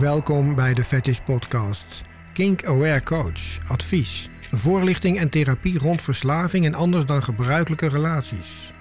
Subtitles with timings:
[0.00, 2.02] welkom bij de Fetish Podcast.
[2.32, 8.72] Kink Aware Coach, advies, voorlichting en therapie rond verslaving en anders dan gebruikelijke relaties.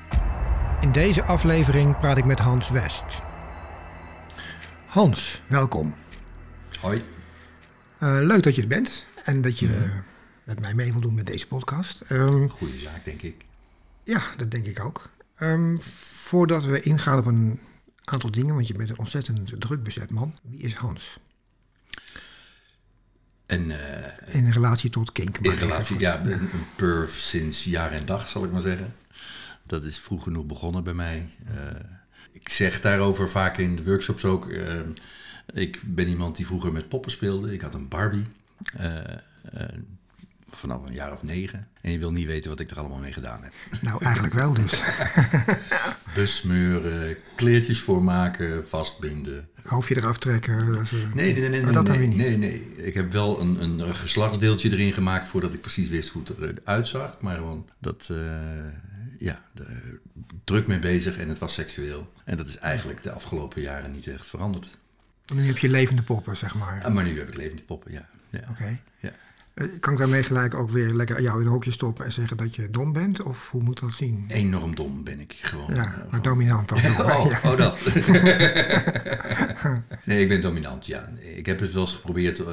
[0.82, 3.22] In deze aflevering praat ik met Hans West.
[4.86, 5.96] Hans, welkom.
[6.82, 7.04] Hoi.
[8.04, 9.90] Uh, leuk dat je er bent en dat je
[10.44, 12.04] met mij mee wil doen met deze podcast.
[12.12, 13.46] Um, Goeie zaak, denk ik.
[14.04, 15.10] Ja, dat denk ik ook.
[15.40, 17.60] Um, voordat we ingaan op een
[18.12, 20.34] aantal dingen, want je bent een ontzettend druk bezet man.
[20.44, 21.18] Wie is Hans?
[23.46, 25.38] En, uh, in relatie tot kink.
[25.38, 28.94] In relatie, ja, een, een perf sinds jaar en dag, zal ik maar zeggen.
[29.64, 31.30] Dat is vroeg genoeg begonnen bij mij.
[31.50, 31.56] Uh,
[32.32, 34.46] ik zeg daarover vaak in de workshops ook.
[34.46, 34.80] Uh,
[35.54, 37.54] ik ben iemand die vroeger met poppen speelde.
[37.54, 38.26] Ik had een Barbie
[40.50, 41.66] vanaf een jaar of negen.
[41.82, 43.54] En je wil niet weten wat ik er allemaal mee gedaan heb.
[43.82, 44.82] Nou, eigenlijk wel dus.
[46.16, 49.50] Besmeuren, kleertjes voor maken, vastbinden.
[49.64, 50.72] Hoofdje eraf trekken.
[50.72, 51.50] Nee, nee, nee.
[51.50, 52.18] nee, maar dat nee, dan weer niet.
[52.18, 52.86] nee, nee.
[52.86, 56.88] Ik heb wel een, een geslachtsdeeltje erin gemaakt voordat ik precies wist hoe het eruit
[56.88, 57.18] zag.
[57.22, 58.18] Maar gewoon dat, uh,
[59.20, 60.00] ja, de,
[60.44, 62.12] druk mee bezig en het was seksueel.
[62.24, 64.78] En dat is eigenlijk de afgelopen jaren niet echt veranderd.
[65.34, 66.84] Nu heb je levende poppen, zeg maar.
[66.84, 68.10] Ah, maar nu heb ik levende poppen, ja.
[68.30, 68.40] ja.
[68.40, 68.50] Oké.
[68.52, 68.82] Okay.
[69.00, 69.12] Ja.
[69.80, 72.56] Kan ik daarmee gelijk ook weer lekker jou in een hokje stoppen en zeggen dat
[72.56, 73.24] je dom bent?
[73.24, 74.26] Of hoe moet dat zien?
[74.28, 75.76] Enorm dom ben ik gewoon.
[75.76, 76.22] Ja, maar gewoon.
[76.22, 76.78] dominant dan.
[77.06, 77.52] oh, ja.
[77.52, 77.86] oh, dat.
[80.06, 81.10] nee, ik ben dominant, ja.
[81.20, 82.48] Ik heb het wel eens geprobeerd, uh,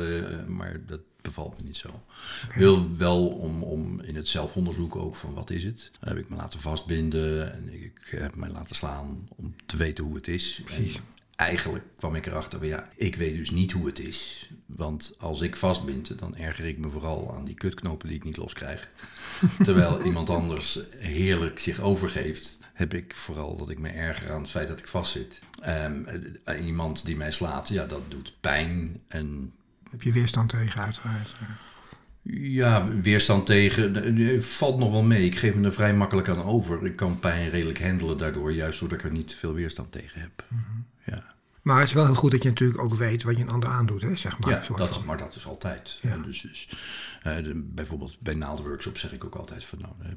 [0.46, 1.88] maar dat bevalt me niet zo.
[1.88, 2.58] Ik okay.
[2.58, 5.90] wil wel om, om in het zelfonderzoek ook van wat is het.
[6.00, 10.04] Dan heb ik me laten vastbinden en ik, heb me laten slaan om te weten
[10.04, 10.62] hoe het is.
[10.64, 10.96] Precies.
[10.96, 11.02] En
[11.36, 14.50] eigenlijk kwam ik erachter van ja, ik weet dus niet hoe het is.
[14.66, 18.36] Want als ik vastbind, dan erger ik me vooral aan die kutknopen die ik niet
[18.36, 18.90] loskrijg.
[19.62, 24.50] Terwijl iemand anders heerlijk zich overgeeft, heb ik vooral dat ik me erger aan het
[24.50, 25.40] feit dat ik vastzit.
[25.66, 26.06] Um,
[26.60, 29.00] iemand die mij slaat, ja, dat doet pijn.
[29.08, 29.52] En
[29.90, 31.36] heb je weerstand tegen uiteraard?
[31.40, 31.46] Ja,
[33.02, 34.42] weerstand tegen.
[34.42, 35.24] Valt nog wel mee.
[35.24, 36.86] Ik geef me er vrij makkelijk aan over.
[36.86, 40.44] Ik kan pijn redelijk handelen daardoor, juist doordat ik er niet veel weerstand tegen heb.
[40.48, 40.86] Mm -hmm.
[41.04, 41.34] Ja.
[41.62, 43.68] Maar het is wel heel goed dat je natuurlijk ook weet wat je een ander
[43.68, 44.50] aandoet, hè, zeg maar.
[44.50, 45.98] Ja, dat, maar dat is altijd.
[46.02, 46.16] Ja.
[46.16, 46.68] Dus, dus
[47.26, 49.78] uh, de, bijvoorbeeld bij naaldenworkshops zeg ik ook altijd van...
[49.78, 50.08] Nou, uh,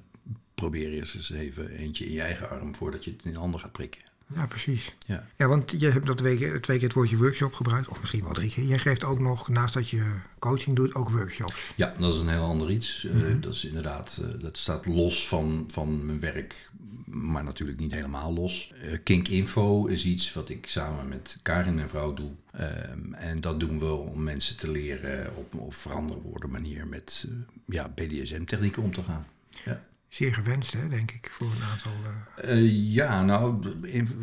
[0.55, 3.59] probeer eerst eens even eentje in je eigen arm voordat je het in een ander
[3.59, 4.01] gaat prikken.
[4.35, 4.95] Ja, precies.
[5.05, 5.27] Ja.
[5.35, 8.23] ja, want je hebt dat twee keer, twee keer het woordje workshop gebruikt, of misschien
[8.23, 8.63] wel drie keer.
[8.63, 11.71] Jij geeft ook nog, naast dat je coaching doet, ook workshops.
[11.75, 13.03] Ja, dat is een heel ander iets.
[13.03, 13.29] Mm -hmm.
[13.29, 16.69] uh, dat is inderdaad, uh, dat staat los van, van mijn werk,
[17.05, 18.73] maar natuurlijk niet helemaal los.
[18.83, 22.31] Uh, Kink Info is iets wat ik samen met Karin, mijn vrouw, doe.
[22.59, 27.27] Um, en dat doen we om mensen te leren op een verantwoorde manier met
[27.65, 29.27] ja, BDSM-technieken om te gaan.
[29.65, 29.85] Ja.
[30.09, 31.91] Zeer gewenst, hè, denk ik, voor een aantal...
[32.45, 32.55] Uh...
[32.55, 33.63] Uh, ja, nou,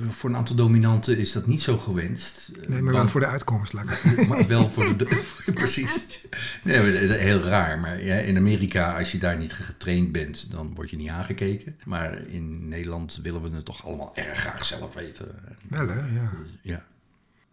[0.09, 2.51] voor een aantal dominanten is dat niet zo gewenst.
[2.67, 3.73] Nee, maar wel voor de uitkomst,
[4.29, 5.23] Maar wel voor de...
[5.55, 6.21] precies.
[6.63, 6.79] Nee,
[7.19, 7.79] heel raar.
[7.79, 11.79] Maar ja, in Amerika, als je daar niet getraind bent, dan word je niet aangekeken.
[11.85, 15.35] Maar in Nederland willen we het toch allemaal erg graag zelf weten.
[15.69, 16.33] Wel, hè, ja.
[16.63, 16.85] Ja.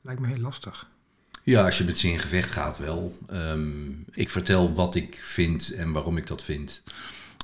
[0.02, 0.90] Lijkt me heel lastig.
[1.44, 3.18] Ja, als je met ze in gevecht gaat wel.
[3.32, 6.84] Um, ik vertel wat ik vind en waarom ik dat vind.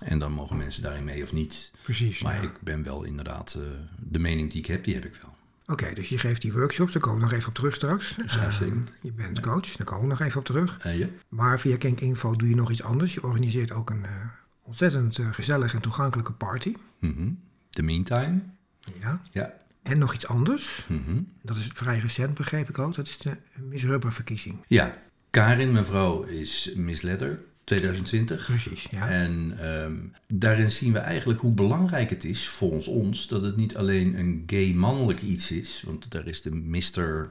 [0.04, 1.72] En dan mogen mensen daarin mee of niet.
[1.82, 2.22] Precies.
[2.22, 2.42] Maar ja.
[2.42, 3.64] ik ben wel inderdaad, uh,
[4.00, 5.36] de mening die ik heb, die heb ik wel.
[5.62, 8.18] Oké, okay, dus je geeft die workshops, daar komen we nog even op terug straks.
[8.18, 8.60] Uh,
[9.02, 10.86] je bent coach, daar komen we nog even op terug.
[10.86, 11.08] Uh, ja.
[11.30, 13.14] Maar via Kink Info doe je nog iets anders.
[13.14, 14.26] Je organiseert ook een uh,
[14.62, 16.74] ontzettend gezellige en toegankelijke party.
[17.00, 17.40] Mm -hmm.
[17.70, 18.40] The Meantime.
[19.00, 19.22] Ja.
[19.32, 19.54] Ja.
[19.84, 20.86] En nog iets anders.
[20.88, 21.32] Mm -hmm.
[21.42, 22.96] Dat is vrij recent, begreep ik ook.
[22.96, 24.64] Dat is de Miss Rubber verkiezing.
[24.68, 24.92] Ja,
[25.30, 27.40] Karin, mijn vrouw, is Miss Leather.
[27.68, 28.46] 2020.
[28.46, 29.10] Precies, ja.
[29.10, 33.76] En um, daarin zien we eigenlijk hoe belangrijk het is, volgens ons, dat het niet
[33.76, 37.30] alleen een gay mannelijk iets is, want daar is de Mr.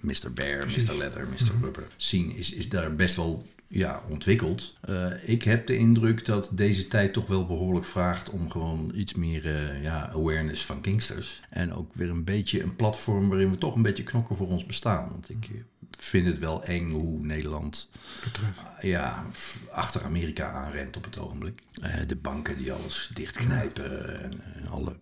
[0.00, 0.32] Mr.
[0.34, 0.84] Bear, Precies.
[0.84, 0.96] Mr.
[0.96, 1.42] Leather, Mr.
[1.42, 1.64] Mm -hmm.
[1.64, 4.78] Rubber scene is, is daar best wel ja, ontwikkeld.
[4.88, 9.14] Uh, ik heb de indruk dat deze tijd toch wel behoorlijk vraagt om gewoon iets
[9.14, 11.42] meer uh, ja, awareness van Kingsters.
[11.50, 14.66] En ook weer een beetje een platform waarin we toch een beetje knokken voor ons
[14.66, 15.08] bestaan.
[15.10, 15.64] Want ik
[15.96, 18.64] vind het wel eng hoe Nederland Vertrug.
[18.80, 19.26] ja,
[19.70, 21.62] achter Amerika aanrent op het ogenblik.
[21.82, 24.96] Uh, de banken die alles dichtknijpen en, en alle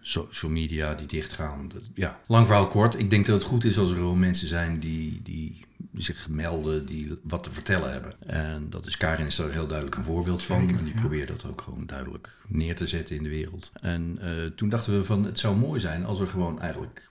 [0.00, 1.68] social media die dichtgaan.
[1.68, 2.98] Dat, ja, lang verhaal kort.
[2.98, 6.86] Ik denk dat het goed is als er gewoon mensen zijn die, die zich melden,
[6.86, 8.14] die wat te vertellen hebben.
[8.26, 10.60] En dat is Karin is daar heel duidelijk een voorbeeld van.
[10.60, 11.00] Zeker, en die ja.
[11.00, 13.72] probeert dat ook gewoon duidelijk neer te zetten in de wereld.
[13.74, 17.10] En uh, toen dachten we van het zou mooi zijn als er gewoon eigenlijk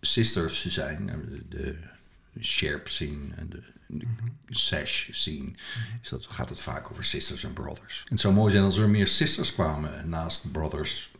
[0.00, 1.10] sisters zijn.
[1.48, 1.78] De
[2.40, 3.62] sherp scene en de,
[4.48, 5.50] sash scene.
[6.02, 8.00] Is dat, gaat het vaak over sisters en brothers.
[8.00, 11.10] En het zou mooi zijn als er meer sisters kwamen naast brothers.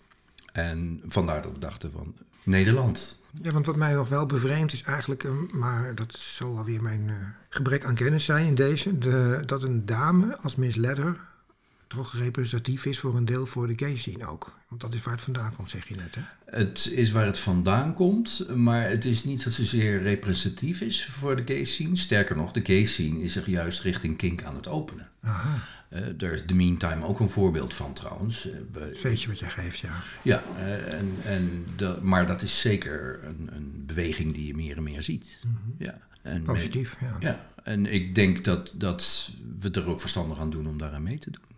[0.52, 3.20] En vandaar dat we dachten van Nederland.
[3.42, 7.08] Ja, want wat mij nog wel bevreemdt is eigenlijk, eh, maar dat zal alweer mijn
[7.08, 7.16] eh,
[7.48, 11.28] gebrek aan kennis zijn in deze, de, dat een dame als Miss Ledder
[11.90, 14.58] toch representatief is voor een deel voor de gay scene ook.
[14.68, 16.22] Want dat is waar het vandaan komt, zeg je net, hè?
[16.58, 21.36] Het is waar het vandaan komt, maar het is niet dat zozeer representatief is voor
[21.36, 21.96] de gay scene.
[21.96, 25.08] Sterker nog, de gay scene is zich juist richting kink aan het openen.
[25.20, 25.62] Aha.
[25.92, 28.46] Uh, daar is The Meantime ook een voorbeeld van trouwens.
[28.46, 28.52] Uh,
[29.02, 30.02] Weet je wat jij geeft, ja.
[30.22, 34.76] Ja, uh, en, en de, maar dat is zeker een, een, beweging die je meer
[34.76, 35.40] en meer ziet.
[35.46, 35.74] Mm -hmm.
[35.78, 35.98] ja.
[36.22, 37.16] En Positief, met, ja.
[37.28, 37.48] ja.
[37.62, 41.30] En ik denk dat, dat we er ook verstandig aan doen om daaraan mee te
[41.30, 41.49] doen.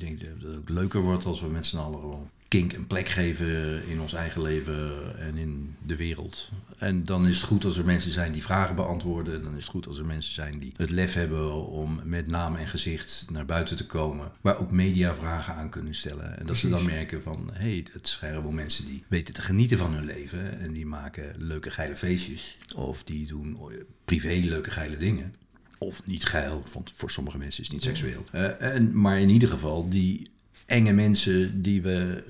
[0.00, 2.86] Ik denk dat het ook leuker wordt als we met z'n allen gewoon kink een
[2.86, 6.50] plek geven in ons eigen leven en in de wereld.
[6.78, 9.42] En dan is het goed als er mensen zijn die vragen beantwoorden.
[9.42, 12.56] Dan is het goed als er mensen zijn die het lef hebben om met naam
[12.56, 14.32] en gezicht naar buiten te komen.
[14.40, 16.24] Waar ook media vragen aan kunnen stellen.
[16.24, 16.60] En dat Precies.
[16.60, 19.94] ze dan merken van, hé, hey, het zijn wel mensen die weten te genieten van
[19.94, 20.60] hun leven.
[20.60, 22.58] En die maken leuke geile feestjes.
[22.74, 23.58] Of die doen
[24.04, 25.34] privé leuke geile dingen.
[25.82, 28.24] Of niet geil, want voor sommige mensen is het niet seksueel.
[28.32, 30.30] Uh, en, maar in ieder geval, die
[30.66, 32.24] enge mensen die we,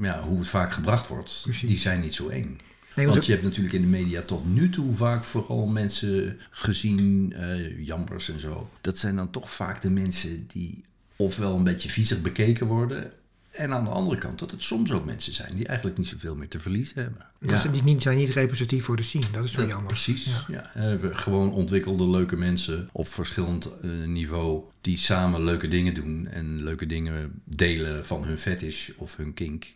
[0.00, 1.68] ja, hoe het vaak gebracht wordt, Precies.
[1.68, 2.60] die zijn niet zo eng.
[2.96, 7.32] Nee, Want je hebt natuurlijk in de media tot nu toe vaak vooral mensen gezien,
[7.36, 7.90] uh,
[8.28, 8.70] en zo.
[8.80, 10.84] Dat zijn dan toch vaak de mensen die
[11.16, 13.12] ofwel een beetje viezig bekeken worden.
[13.52, 16.34] En aan de andere kant dat het soms ook mensen zijn die eigenlijk niet zoveel
[16.36, 17.26] meer te verliezen hebben.
[17.40, 19.86] Dat ze niet, zijn niet representatief voor de scene, dat is zo Ja, jammer.
[19.86, 20.44] precies.
[20.48, 20.70] Ja.
[20.74, 20.92] Ja.
[20.92, 26.62] eh, gewoon ontwikkelde leuke mensen op verschillend eh, niveau die samen leuke dingen doen en
[26.62, 29.74] leuke dingen delen van hun fetish of hun kink.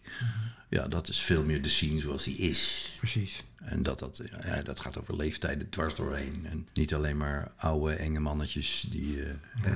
[0.69, 2.93] Ja, dat is veel meer de scene zoals die is.
[2.99, 3.45] Precies.
[3.65, 6.47] En dat, dat, ja, dat gaat over leeftijden dwars doorheen.
[6.51, 9.23] En niet alleen maar oude, enge mannetjes die...
[9.65, 9.73] eh,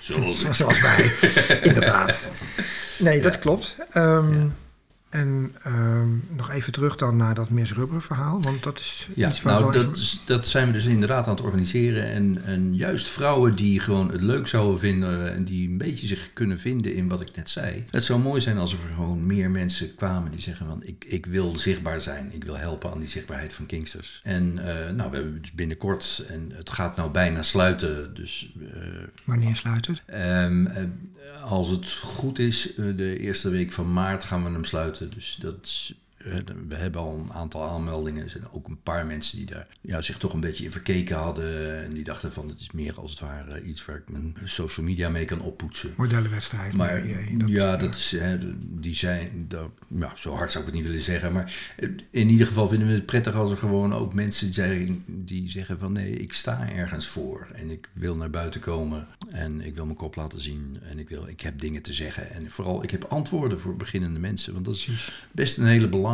[0.52, 1.12] zoals wij,
[1.62, 2.28] inderdaad.
[2.98, 3.76] Nee, dat klopt.
[3.90, 4.48] Ehm,
[5.14, 9.28] En ehm, nog even terug dan naar dat Miss Rubber verhaal, want dat is Ja,
[9.28, 12.10] iets nou, dat, is- dat zijn we dus inderdaad aan het organiseren.
[12.10, 16.30] En, en juist vrouwen die gewoon het leuk zouden vinden en die een beetje zich
[16.32, 17.84] kunnen vinden in wat ik net zei.
[17.90, 21.26] Het zou mooi zijn als er gewoon meer mensen kwamen die zeggen van ik, ik
[21.26, 22.28] wil zichtbaar zijn.
[22.32, 24.20] Ik wil helpen aan die zichtbaarheid van Kingsters.
[24.22, 28.78] En eh, nou, we hebben dus binnenkort, en het gaat nou bijna sluiten, dus eh,
[29.24, 30.02] wanneer sluit het?
[30.06, 30.82] Ehm, eh,
[31.42, 35.03] als het goed is, de eerste week van maart gaan we hem sluiten.
[35.08, 35.92] Dus dat
[36.68, 38.22] we hebben al een aantal aanmeldingen.
[38.22, 41.16] Er zijn ook een paar mensen die daar ja, zich toch een beetje in verkeken
[41.16, 41.82] hadden.
[41.84, 44.86] En die dachten van het is meer als het ware iets waar ik mijn social
[44.86, 45.92] media mee kan oppoetsen.
[45.96, 46.72] Modellenwedstrijd.
[46.72, 50.64] Maar nee, nee, dat- ja, dat is, hè, die zijn, dat, ja, zo hard zou
[50.64, 51.32] ik het niet willen zeggen.
[51.32, 51.74] Maar
[52.10, 55.78] in ieder geval vinden we het prettig als er gewoon ook mensen zijn die zeggen
[55.78, 57.46] van nee, ik sta ergens voor.
[57.54, 60.78] En ik wil naar buiten komen en ik wil mijn kop laten zien.
[60.90, 62.30] En ik, wil, ik heb dingen te zeggen.
[62.30, 64.52] En vooral, ik heb antwoorden voor beginnende mensen.
[64.52, 66.12] Want dat is best een hele belangrijke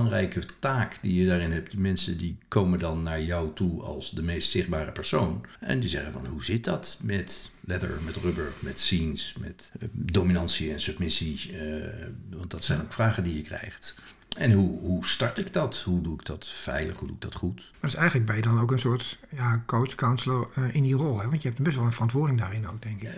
[0.58, 1.76] taak die je daarin hebt.
[1.76, 5.44] Mensen die komen dan naar jou toe als de meest zichtbare persoon.
[5.60, 9.88] En die zeggen van hoe zit dat met leather, met rubber, met scenes, met eh,
[9.92, 11.58] dominantie en submissie.
[11.58, 12.06] eh,
[12.36, 13.94] want dat zijn ook vragen die je krijgt.
[14.36, 15.82] En hoe, hoe start ik dat?
[15.84, 16.96] Hoe doe ik dat veilig?
[16.96, 17.72] Hoe doe ik dat goed?
[17.80, 21.20] Dus eigenlijk ben je dan ook een soort ja, coach, counselor eh, in die rol.
[21.20, 21.28] Hè?
[21.28, 23.10] Want je hebt best wel een verantwoording daarin ook, denk ik.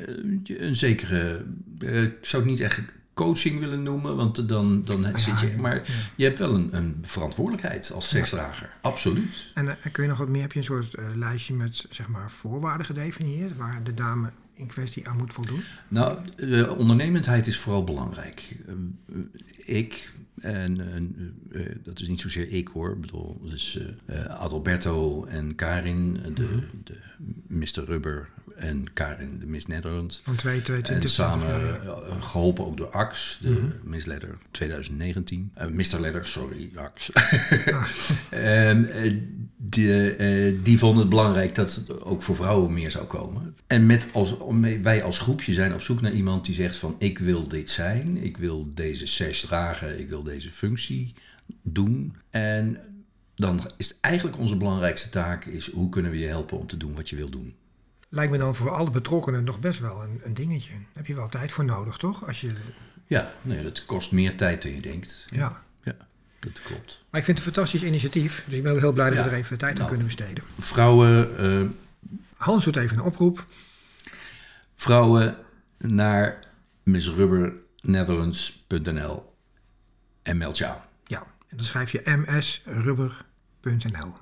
[0.61, 1.47] Een zekere,
[1.79, 2.81] ik zou het niet echt
[3.15, 5.55] coaching willen noemen, want dan, dan zit je.
[5.59, 5.83] Maar ja.
[6.17, 8.77] je hebt wel een, een verantwoordelijkheid als seksdrager.
[8.81, 9.51] Absoluut.
[9.55, 10.43] En eh, kun je nog wat meer?
[10.43, 14.67] Heb je een soort eh, lijstje met zeg maar, voorwaarden gedefinieerd waar de dame in
[14.67, 15.63] kwestie aan moet voldoen?
[15.89, 18.59] Nou, eh, ondernemendheid is vooral belangrijk.
[18.67, 20.77] Eh, ik, en,
[21.83, 23.79] dat is niet zozeer ik hoor, ik bedoel, dus
[24.29, 26.99] Adalberto en Karin, de, de
[27.47, 27.85] Mr.
[27.85, 28.29] Rubber
[28.63, 29.67] en Karin, de Miss.
[30.23, 32.03] Van 2, 2, En 20, samen 20 jaar.
[32.03, 35.51] eh, geholpen ook door Ax, de Miss Letter 2019.
[35.55, 36.01] Eh, Mr.
[36.01, 37.11] Letter, sorry, Ax.
[38.31, 39.13] En eh,
[39.57, 43.57] die, eh, die vonden het belangrijk dat het ook voor vrouwen meer zou komen.
[43.67, 44.37] En met als,
[44.83, 48.17] wij als groepje zijn op zoek naar iemand die zegt van ik wil dit zijn,
[48.17, 51.15] ik wil deze sash dragen, ik wil deze functie
[51.63, 52.17] doen.
[52.31, 52.79] En
[53.35, 56.95] dan is eigenlijk onze belangrijkste taak is hoe kunnen we je helpen om te doen
[56.95, 57.55] wat je wil doen.
[58.15, 60.73] Lijkt me dan voor alle betrokkenen nog best wel een, een dingetje.
[60.73, 62.27] Daar heb je wel tijd voor nodig, toch?
[62.27, 62.53] Als je,
[63.07, 65.25] Ja, nee, dat kost meer tijd dan je denkt.
[65.29, 65.63] ja.
[65.83, 65.93] Ja,
[66.39, 67.05] dat klopt.
[67.11, 68.45] Maar ik vind het een fantastisch initiatief.
[68.47, 69.89] Dus ik ben heel blij dat we er even tijd aan Nou.
[69.89, 70.45] kunnen besteden.
[70.59, 71.61] Vrouwen, eh,
[72.37, 73.47] Hans doet even een oproep.
[74.75, 75.37] vrouwen
[75.79, 76.39] naar
[76.83, 79.35] missrubbernetherlands.nl
[80.23, 80.81] en meld je aan.
[81.07, 84.13] Ja, en dan schrijf je msrubber.nl.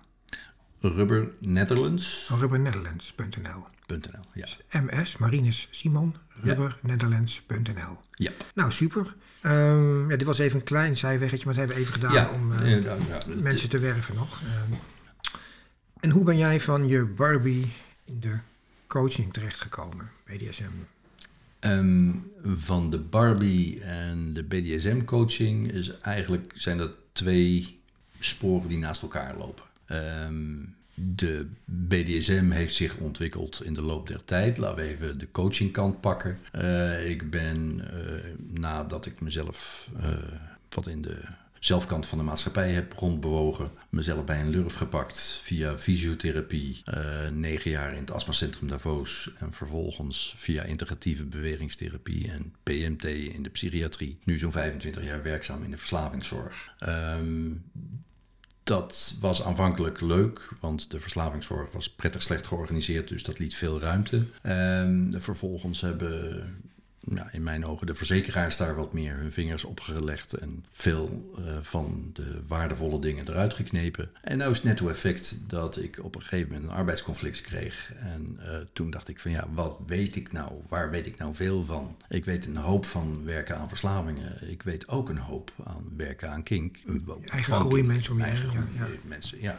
[0.80, 2.28] Rubber Netherlands.
[2.38, 3.64] Rubbernetherlands.nl.
[3.90, 4.46] .nl, ja.
[4.80, 7.98] MS, Marinus Simon, rubbernetherlands.nl.
[8.14, 8.30] Ja.
[8.54, 9.14] Nou, super.
[9.40, 12.30] Ehm, ja, dit was even een klein zijweggetje, maar dat hebben we even gedaan Ja,
[12.30, 12.96] om eh, ja.
[13.36, 14.42] mensen te werven nog.
[14.42, 14.72] Ehm,
[16.00, 17.72] en hoe ben jij van je Barbie
[18.04, 18.38] in de
[18.86, 20.64] coaching terechtgekomen, BDSM?
[21.60, 27.80] Ehm, van de Barbie en de BDSM-coaching is eigenlijk zijn dat twee
[28.20, 29.64] sporen die naast elkaar lopen.
[31.00, 34.58] De BDSM heeft zich ontwikkeld in de loop der tijd.
[34.58, 36.38] Laten we even de coachingkant pakken.
[36.52, 40.08] Eh, ik ben eh, nadat ik mezelf eh,
[40.68, 41.18] wat in de
[41.58, 46.82] zelfkant van de maatschappij heb rondbewogen, mezelf bij een lurf gepakt via fysiotherapie,
[47.32, 53.50] negen jaar in het astmacentrum Davos en vervolgens via integratieve bewegingstherapie en PMT in de
[53.50, 54.18] psychiatrie.
[54.24, 56.74] Nu zo'n 25 jaar werkzaam in de verslavingszorg.
[56.78, 57.52] Ehm,
[58.70, 63.80] dat was aanvankelijk leuk, want de verslavingszorg was prettig slecht georganiseerd, dus dat liet veel
[63.80, 64.24] ruimte.
[64.42, 66.44] Ehm, vervolgens hebben
[67.16, 71.32] ja, in mijn ogen de verzekeraars daar wat meer hun vingers op gelegd en veel
[71.36, 74.10] eh, van de waardevolle dingen eruit geknepen.
[74.22, 77.92] En nou is het netto effect dat ik op een gegeven moment een arbeidsconflict kreeg.
[77.98, 80.52] En eh, toen dacht ik van ja, wat weet ik nou?
[80.68, 81.96] Waar weet ik nou veel van?
[82.08, 84.50] Ik weet een hoop van werken aan verslavingen.
[84.50, 86.78] Ik weet ook een hoop aan werken aan kink.
[87.24, 89.58] Eigen groei mensen om je Eigen groei ja, mensen, ja.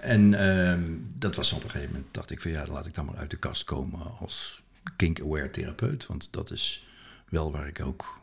[0.00, 0.82] En ehm,
[1.18, 3.16] dat was op een gegeven moment, dacht ik van ja, dan laat ik dan maar
[3.16, 4.61] uit de kast komen als
[4.96, 6.06] kink-aware therapeut.
[6.06, 6.86] Want dat is
[7.28, 8.20] wel waar ik ook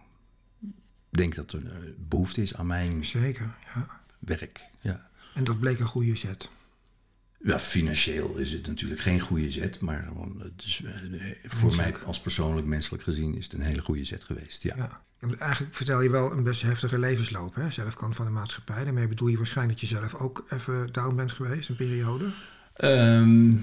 [1.10, 4.02] denk dat er eh, behoefte is aan mijn Zeker, ja.
[4.20, 4.70] werk.
[4.82, 5.10] Ja.
[5.34, 6.50] En dat bleek een goede zet.
[7.44, 11.98] Ja, financieel is het natuurlijk geen goede zet, maar gewoon, het is, eh, voor mij
[12.06, 14.64] als persoonlijk menselijk gezien is het een hele goede zet geweest.
[14.64, 14.76] Ja.
[14.76, 15.02] Ja.
[15.38, 17.72] Eigenlijk vertel je wel een best heftige levensloop, hè?
[17.72, 18.84] Zelfkant van de maatschappij.
[18.84, 22.26] Daarmee bedoel je waarschijnlijk dat je zelf ook even down bent geweest, een periode.
[22.74, 23.54] Ehm,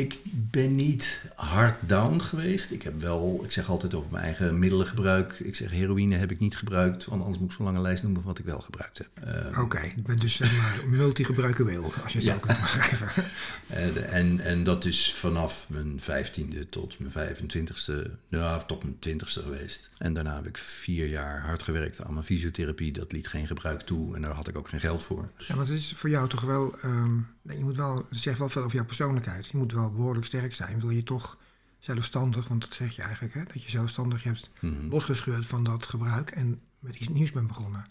[0.00, 0.18] ik
[0.50, 2.70] ben niet hard down geweest.
[2.70, 5.32] Ik heb wel, ik zeg altijd over mijn eigen middelengebruik.
[5.40, 8.20] Ik zeg heroïne heb ik niet gebruikt, want anders moet ik zo'n lange lijst noemen
[8.22, 9.08] van wat ik wel gebruikt heb.
[9.24, 12.32] Ehm, Oké, je bent dus zeg maar multigebruikerbeel, als je het Ja.
[12.34, 13.24] zo kunt begrijpen.
[13.66, 19.40] En, en, en dat is vanaf mijn vijftiende tot mijn 25ste, ja, tot mijn twintigste
[19.40, 19.90] geweest.
[19.98, 22.92] En daarna heb ik vier jaar hard gewerkt aan mijn fysiotherapie.
[22.92, 25.28] Dat liet geen gebruik toe en daar had ik ook geen geld voor.
[25.38, 27.18] Ja, want het is voor jou toch wel, ehm,
[27.52, 29.46] je moet wel, het zegt wel veel over jouw persoonlijkheid.
[29.46, 30.80] Je moet wel behoorlijk sterk zijn.
[30.80, 31.38] Wil je toch
[31.78, 34.88] zelfstandig, want dat zeg je eigenlijk, hè, dat je zelfstandig je hebt Mhm.
[34.88, 37.84] losgescheurd van dat gebruik en met iets nieuws bent begonnen.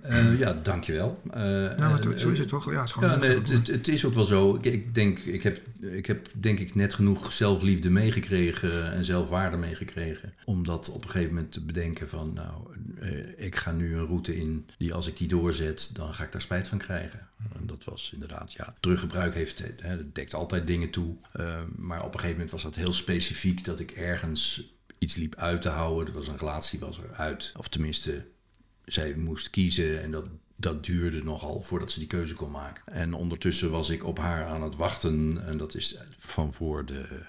[0.00, 1.20] Eh, ja, dankjewel.
[1.26, 2.70] Uh, Nou, maar zo is het toch?
[2.70, 4.54] Ja, het is gewoon Ja, nee, het, is ook wel zo.
[4.54, 9.56] Ik, ik, denk, ik, heb, ik heb denk ik net genoeg zelfliefde meegekregen en zelfwaarde
[9.56, 10.34] meegekregen.
[10.44, 12.62] Om dat op een gegeven moment te bedenken van, nou,
[13.00, 16.32] eh, ik ga nu een route in die als ik die doorzet, dan ga ik
[16.32, 17.28] daar spijt van krijgen.
[17.56, 21.16] En dat was inderdaad, ja, teruggebruik heeft, hè, het dekt altijd dingen toe.
[21.32, 25.34] Eh, maar op een gegeven moment was dat heel specifiek dat ik ergens iets liep
[25.36, 26.06] uit te houden.
[26.06, 27.52] Er was een relatie, was er uit.
[27.56, 28.24] Of tenminste,
[28.92, 30.24] zij moest kiezen en dat,
[30.56, 32.94] dat duurde nogal voordat ze die keuze kon maken.
[32.94, 37.22] En ondertussen was ik op haar aan het wachten en dat is van voor de,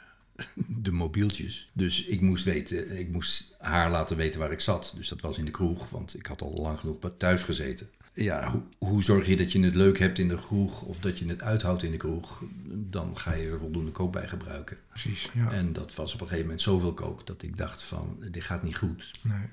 [0.86, 1.70] de mobieltjes.
[1.74, 4.94] Dus ik moest, weten, ik moest haar laten weten waar ik zat.
[4.96, 7.90] Dus dat was in de kroeg, want ik had al lang genoeg thuis gezeten.
[8.14, 11.20] Ja, hoe, hoe zorg je dat je het leuk hebt in de kroeg of dat
[11.20, 12.44] je het uithoudt in de kroeg?
[12.68, 14.78] Dan ga je er voldoende kook bij gebruiken.
[14.90, 15.52] Precies, ja.
[15.52, 18.64] En dat was op een gegeven moment zoveel kook dat ik dacht van, dit gaat
[18.64, 19.12] niet goed.
[19.24, 19.48] Nee.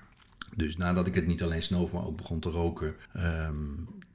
[0.56, 3.54] Dus nadat ik het niet alleen snoof, maar ook begon te roken, ehm,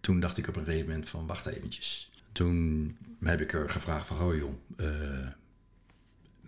[0.01, 2.11] toen dacht ik op een gegeven moment van wacht eventjes.
[2.31, 5.27] Toen heb ik er gevraagd van, oh joh, eh,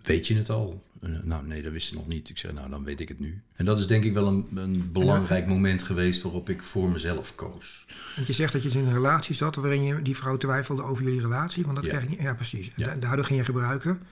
[0.02, 0.82] weet je het al?
[1.00, 2.28] Eh, nou nee, dat wist ze nog niet.
[2.28, 3.42] Ik zeg, nou dan weet ik het nu.
[3.54, 7.34] En dat is denk ik wel een, een belangrijk moment geweest waarop ik voor mezelf
[7.34, 7.86] koos.
[8.14, 11.04] Want je zegt dat je in een relatie zat waarin je die vrouw twijfelde over
[11.04, 11.62] jullie relatie.
[11.64, 11.90] Want dat Ja.
[11.90, 12.20] krijg je niet.
[12.20, 12.70] Ja, precies.
[12.76, 12.94] Ja.
[12.94, 14.02] Daardoor ging je gebruiken.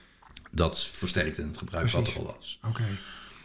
[0.51, 2.59] Dat versterkte het gebruik wat er al was.
[2.67, 2.83] Oké.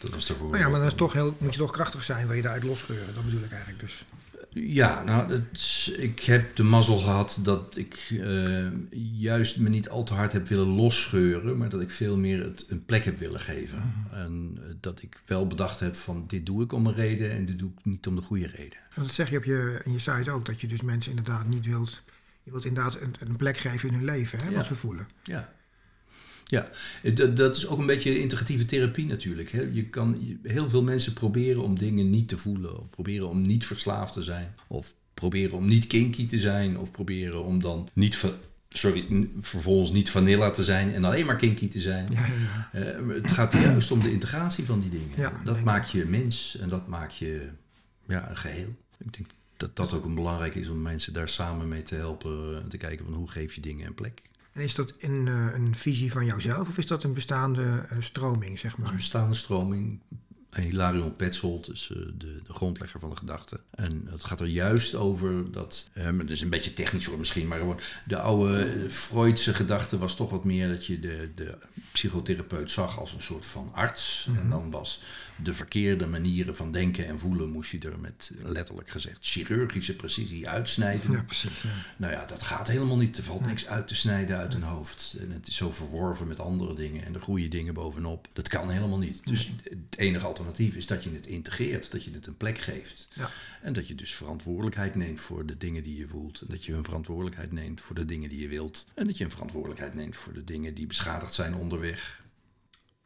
[0.01, 0.49] Dat was daarvoor.
[0.49, 2.65] Nou ja, maar dan is toch heel, moet je toch krachtig zijn, wil je daaruit
[2.65, 3.15] losscheuren.
[3.15, 4.05] Dat bedoel ik eigenlijk dus.
[4.53, 8.67] Ja, nou, het, ik heb de mazzel gehad dat ik eh,
[9.13, 12.67] juist me niet al te hard heb willen losscheuren, maar dat ik veel meer het
[12.69, 14.07] een plek heb willen geven.
[14.13, 17.47] En eh, dat ik wel bedacht heb van dit doe ik om een reden en
[17.47, 18.79] dit doe ik niet om de goede reden.
[18.95, 21.47] Want dat zeg je op je, in je site ook, dat je dus mensen inderdaad
[21.47, 22.03] niet wilt...
[22.43, 24.57] Je wilt inderdaad een, een plek geven in hun leven, hè, Ja.
[24.57, 25.09] wat ze voelen.
[25.23, 25.53] Ja.
[26.51, 26.69] Ja,
[27.15, 29.51] dat, dat is ook een beetje integratieve therapie natuurlijk.
[29.51, 29.69] Hè.
[29.73, 32.81] Je kan, heel veel mensen proberen om dingen niet te voelen.
[32.81, 34.55] Of proberen om niet verslaafd te zijn.
[34.67, 36.79] Of proberen om niet kinky te zijn.
[36.79, 38.25] Of proberen om dan niet,
[38.69, 40.95] sorry, vervolgens niet vanilla te zijn.
[40.95, 42.09] En alleen maar kinky te zijn.
[42.13, 42.93] Ja, ja, ja.
[42.93, 45.45] Eh, het gaat juist om de integratie van die dingen.
[45.45, 47.49] Dat maakt je mens en dat maakt je
[48.07, 48.69] ja, een geheel.
[48.99, 52.63] Ik denk dat dat ook een belangrijk is om mensen daar samen mee te helpen.
[52.63, 54.23] En te kijken van hoe geef je dingen een plek.
[54.53, 57.97] En is dat een, eh, een visie van jouzelf of is dat een bestaande eh,
[58.01, 58.91] stroming, zeg maar?
[58.91, 60.01] Een bestaande stroming.
[60.55, 63.61] Hilarion Petzold is eh, de, de grondlegger van de gedachte.
[63.71, 67.49] En het gaat er juist over dat, eh, het is een beetje technisch hoor misschien,
[67.49, 71.59] maar gewoon de oude Freudse gedachte was toch wat meer dat je de, de
[71.93, 74.29] psychotherapeut zag als een soort van arts.
[74.37, 75.03] En dan was
[75.43, 80.49] de verkeerde manieren van denken en voelen moest je er met letterlijk gezegd chirurgische precisie
[80.49, 81.13] uitsnijden.
[81.13, 81.63] Ja, precies.
[81.63, 81.69] Ja.
[81.97, 83.17] Nou ja, dat gaat helemaal niet.
[83.17, 85.17] Er valt niks uit te snijden uit een hoofd.
[85.21, 88.29] En het is zo verworven met andere dingen en de goede dingen bovenop.
[88.33, 89.27] Dat kan helemaal niet.
[89.27, 93.09] Dus het enige alternatief is dat je het integreert, dat je het een plek geeft.
[93.15, 93.31] Ja.
[93.63, 96.41] En dat je dus verantwoordelijkheid neemt voor de dingen die je voelt.
[96.41, 98.87] En dat je een verantwoordelijkheid neemt voor de dingen die je wilt.
[98.95, 102.23] En dat je een verantwoordelijkheid neemt voor de dingen die beschadigd zijn onderweg.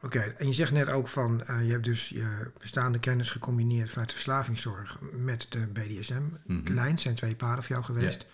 [0.05, 3.89] Oké, en je zegt net ook van, eh, je hebt dus je bestaande kennis gecombineerd
[3.89, 6.99] vanuit de verslavingszorg met de BDSM-lijn.
[6.99, 8.25] zijn twee paden voor jou geweest.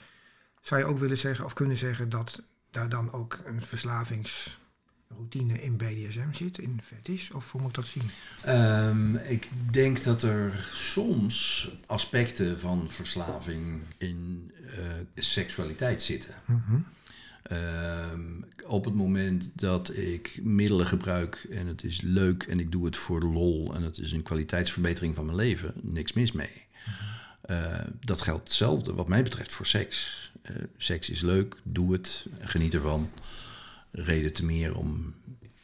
[0.61, 5.77] Zou je ook willen zeggen of kunnen zeggen dat daar dan ook een verslavingsroutine in
[5.77, 7.29] BDSM zit, in fetish?
[7.29, 8.09] Of hoe moet ik dat zien?
[8.41, 14.83] Ehm, ik denk dat er soms aspecten van verslaving in eh,
[15.15, 16.33] seksualiteit zitten.
[17.43, 18.21] Ehm,
[18.65, 22.97] op het moment dat ik middelen gebruik en het is leuk en ik doe het
[22.97, 26.65] voor de lol en het is een kwaliteitsverbetering van mijn leven, niks mis mee.
[27.41, 30.31] Eh, dat geldt hetzelfde wat mij betreft voor seks.
[30.41, 33.09] Eh, seks is leuk, doe het, geniet ervan.
[33.91, 35.13] Reden te meer om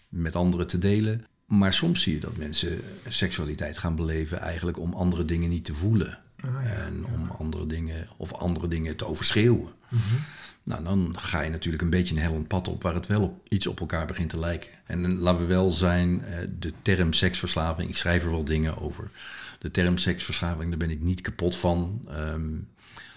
[0.09, 1.25] met anderen te delen.
[1.45, 5.73] Maar soms zie je dat mensen seksualiteit gaan beleven eigenlijk om andere dingen niet te
[5.73, 6.19] voelen.
[6.63, 9.73] en om andere dingen of andere dingen te overschreeuwen.
[10.67, 13.47] Nou, dan ga je natuurlijk een beetje een hellend pad op waar het wel op,
[13.49, 14.69] iets op elkaar begint te lijken.
[14.85, 19.11] En laten we wel zijn, eh, de term seksverslaving, ik schrijf er wel dingen over.
[19.59, 22.01] De term seksverslaving, daar ben ik niet kapot van.
[22.07, 22.55] Ehm,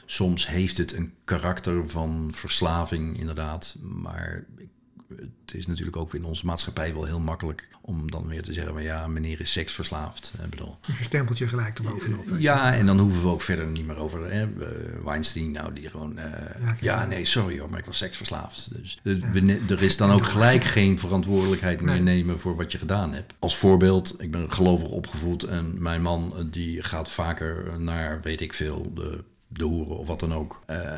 [0.06, 3.76] soms heeft het een karakter van verslaving, inderdaad.
[3.82, 4.68] Maar ik-
[5.16, 8.72] het is natuurlijk ook in onze maatschappij wel heel makkelijk om dan weer te zeggen:
[8.72, 10.32] van ja, meneer is seksverslaafd.
[10.44, 12.24] Ik bedoel, Dus een stempeltje gelijk erbovenop.
[12.28, 12.40] je.
[12.40, 14.30] ja, en dan hoeven we ook verder niet meer over.
[14.32, 14.42] Hè.
[14.42, 14.68] eh,
[15.04, 16.18] Weinstein, nou, die gewoon.
[16.18, 18.68] eh, Ja, nee, sorry hoor, maar ik was seksverslaafd.
[18.72, 22.02] Dus eh, we er is dan ook gelijk geen verantwoordelijkheid meer Nee.
[22.16, 23.34] nemen voor wat je gedaan hebt.
[23.38, 28.40] Als voorbeeld, ik ben gelovig opgevoed en mijn man eh, die gaat vaker naar, weet
[28.40, 30.60] ik veel, de, de hoeren of wat dan ook.
[30.66, 30.92] Eh,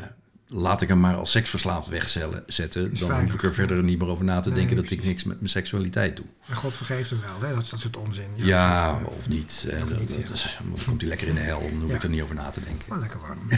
[0.53, 2.83] laat ik hem maar als seksverslaafd wegzetten.
[2.83, 5.03] Dan veilig, hoef ik er verder niet meer over na te Nee, denken dat ik
[5.03, 6.25] niks met mijn seksualiteit doe.
[6.47, 7.55] En God vergeeft hem wel, hè?
[7.55, 8.29] Dat, dat soort onzin.
[8.35, 9.65] Ja, of niet.
[9.87, 10.49] dat, niet, dat- ja.
[10.69, 11.59] dan komt hij lekker in de hel.
[11.69, 11.95] Dan hoef Ja.
[11.95, 12.91] ik er niet over na te denken.
[12.93, 13.39] Oh, lekker warm.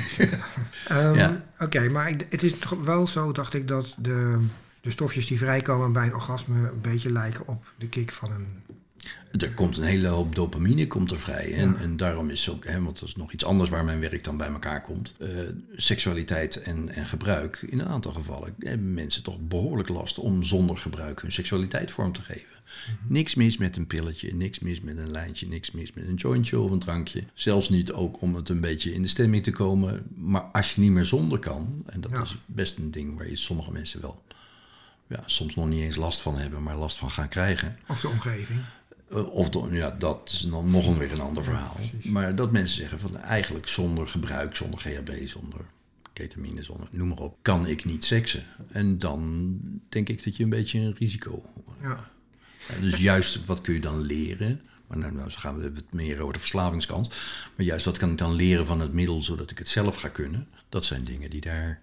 [0.87, 1.43] Ehm, Ja.
[1.59, 4.45] Oké, maar ik, het is toch wel zo, dacht ik, dat de,
[4.81, 8.47] de stofjes die vrijkomen bij een orgasme een beetje lijken op de kick van een...
[9.37, 11.53] Er komt een hele hoop dopamine komt er vrij.
[11.53, 14.23] En, en daarom is ook, hè, want dat is nog iets anders waar mijn werk
[14.23, 15.13] dan bij elkaar komt.
[15.19, 15.29] eh,
[15.75, 17.65] seksualiteit en, en gebruik.
[17.69, 22.11] In een aantal gevallen hebben mensen toch behoorlijk last om zonder gebruik hun seksualiteit vorm
[22.11, 22.53] te geven.
[23.07, 26.59] Niks mis met een pilletje, niks mis met een lijntje, niks mis met een jointje
[26.59, 27.23] of een drankje.
[27.33, 30.03] Zelfs niet ook om het een beetje in de stemming te komen.
[30.15, 32.21] Maar als je niet meer zonder kan, en dat Ja.
[32.21, 34.23] is best een ding waar je sommige mensen wel
[35.07, 37.77] ja, soms nog niet eens last van hebben, maar last van gaan krijgen.
[37.87, 38.59] Of de omgeving.
[39.09, 41.75] Eh, Of dan, ja, dat is dan nog een weer een ander verhaal.
[42.03, 45.59] maar dat mensen zeggen van eigenlijk zonder gebruik, zonder GHB, zonder
[46.13, 48.43] ketamine, zonder noem maar op, kan ik niet seksen.
[48.67, 49.49] En dan
[49.89, 51.43] denk ik dat je een beetje een risico.
[51.81, 52.09] Ja.
[52.73, 54.61] Ja, dus juist wat kun je dan leren?
[54.87, 57.07] Maar nou, nou gaan we het meer over de verslavingskant.
[57.55, 60.07] Maar juist wat kan ik dan leren van het middel zodat ik het zelf ga
[60.07, 60.47] kunnen?
[60.69, 61.81] Dat zijn dingen die daar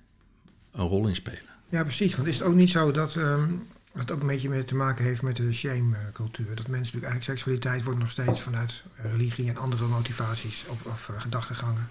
[0.73, 1.43] een rol in spelen.
[1.69, 2.15] ja, precies.
[2.17, 3.51] Want is het ook niet zo dat ehm,
[3.95, 6.47] dat ook een beetje mee te maken heeft met de shame-cultuur?
[6.47, 11.09] Dat mensen natuurlijk eigenlijk seksualiteit wordt nog steeds vanuit religie en andere motivaties of, of
[11.09, 11.89] eh, gedachtegangen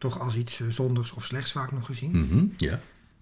[0.00, 2.10] toch als iets eh, zonders of slechts vaak nog gezien.
[2.10, 2.44] Mhm.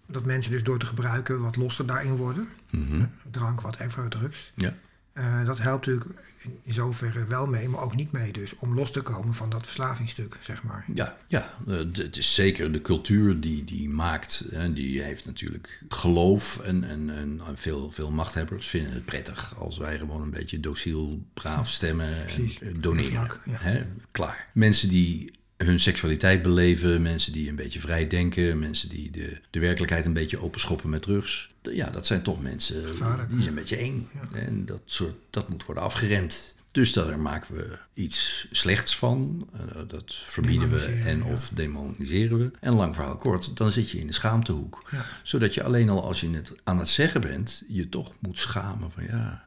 [0.06, 2.48] Dat mensen dus door te gebruiken wat losser daarin worden.
[2.70, 4.52] Mhm, Drank, whatever, drugs.
[4.54, 4.74] ja.
[5.18, 6.20] Eh, dat helpt natuurlijk
[6.62, 8.56] in- zoverre wel mee, maar ook niet mee dus.
[8.56, 10.84] Om los te komen van dat verslavingsstuk, zeg maar.
[10.94, 14.44] Ja, ja eh, het is zeker de cultuur die, die maakt.
[14.50, 19.78] Hè, die heeft natuurlijk geloof en, en, en veel, veel machthebbers vinden het prettig als
[19.78, 23.10] wij gewoon een beetje dociel, braaf stemmen en eh, doneren.
[23.10, 23.56] Vlak, ja.
[23.58, 24.48] Hè, klaar.
[24.52, 29.60] Mensen die hun seksualiteit beleven, mensen die een beetje vrij denken, mensen die de, de
[29.60, 31.50] werkelijkheid een beetje openschoppen met drugs.
[31.62, 34.08] Ja, dat zijn toch mensen Gevaarlijk, die zijn een beetje eng.
[34.32, 36.56] En dat, soort, dat moet worden afgeremd.
[36.70, 39.48] Dus daar maken we iets slechts van.
[39.52, 41.24] Eh, dat verbieden we en ja.
[41.24, 42.50] of demoniseren we.
[42.60, 44.88] En lang verhaal kort, dan zit je in de schaamtehoek.
[44.90, 45.04] Ja.
[45.22, 48.90] Zodat je alleen al als je het aan het zeggen bent, je toch moet schamen
[48.90, 49.46] van ja.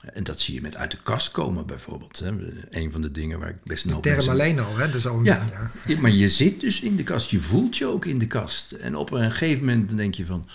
[0.00, 2.18] En dat zie je met uit de kast komen bijvoorbeeld.
[2.18, 2.30] Hè.
[2.70, 4.86] Een van de dingen waar ik best een hoop Term alleen al, hè?
[4.86, 5.38] Dat is al Ja.
[5.38, 5.70] ding, ja.
[5.86, 7.30] Ja, maar je zit dus in de kast.
[7.30, 8.72] Je voelt je ook in de kast.
[8.72, 10.48] En op een gegeven moment denk je van...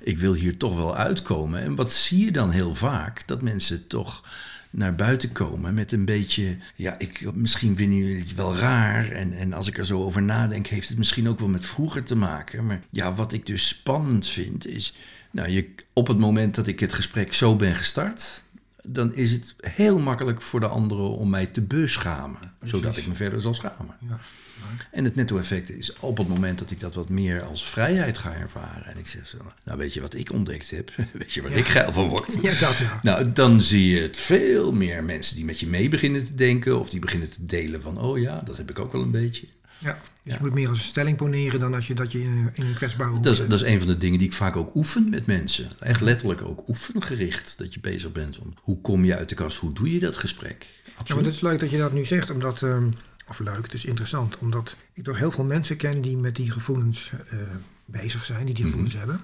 [0.00, 1.60] ik wil hier toch wel uitkomen.
[1.60, 3.26] En wat zie je dan heel vaak?
[3.26, 4.24] Dat mensen toch
[4.70, 9.10] naar buiten komen met een beetje, ja, ik, misschien vinden jullie het wel raar.
[9.10, 12.02] En, en als ik er zo over nadenk, heeft het misschien ook wel met vroeger
[12.02, 12.66] te maken.
[12.66, 14.94] Maar ja, wat ik dus spannend vind, is,
[15.30, 18.42] nou, je, op het moment dat ik het gesprek zo ben gestart,
[18.82, 23.14] dan is het heel makkelijk voor de anderen om mij te beschamen, zodat ik me
[23.14, 23.96] verder zal schamen.
[24.08, 24.20] Ja.
[24.90, 28.34] En het netto-effect is op het moment dat ik dat wat meer als vrijheid ga
[28.34, 28.86] ervaren.
[28.86, 30.90] En ik zeg zo, nou weet je wat ik ontdekt heb?
[31.12, 32.32] Weet je waar ik geil van word?
[32.42, 33.00] Ja, dat ja.
[33.02, 36.80] Nou, dan zie je het veel meer mensen die met je mee beginnen te denken.
[36.80, 39.46] Of die beginnen te delen van, oh ja, dat heb ik ook wel een beetje.
[39.82, 42.52] Ja, dus je moet meer als een stelling poneren dan als je dat je in,
[42.54, 44.74] een kwetsbare hoek dat is, dat is een van de dingen die ik vaak ook
[44.74, 45.70] oefen met mensen.
[45.78, 47.58] Echt letterlijk ook oefengericht.
[47.58, 49.58] Dat je bezig bent van, hoe kom je uit de kast?
[49.58, 50.66] Hoe doe je dat gesprek?
[50.84, 51.08] Absoluut.
[51.08, 52.62] Ja, maar het is leuk dat je dat nu zegt, omdat...
[52.62, 52.88] Ehm,
[53.28, 56.50] of leuk, het is interessant, omdat ik toch heel veel mensen ken die met die
[56.50, 57.40] gevoelens uh,
[57.84, 58.72] bezig zijn, die die mhm.
[58.72, 59.20] gevoelens hebben.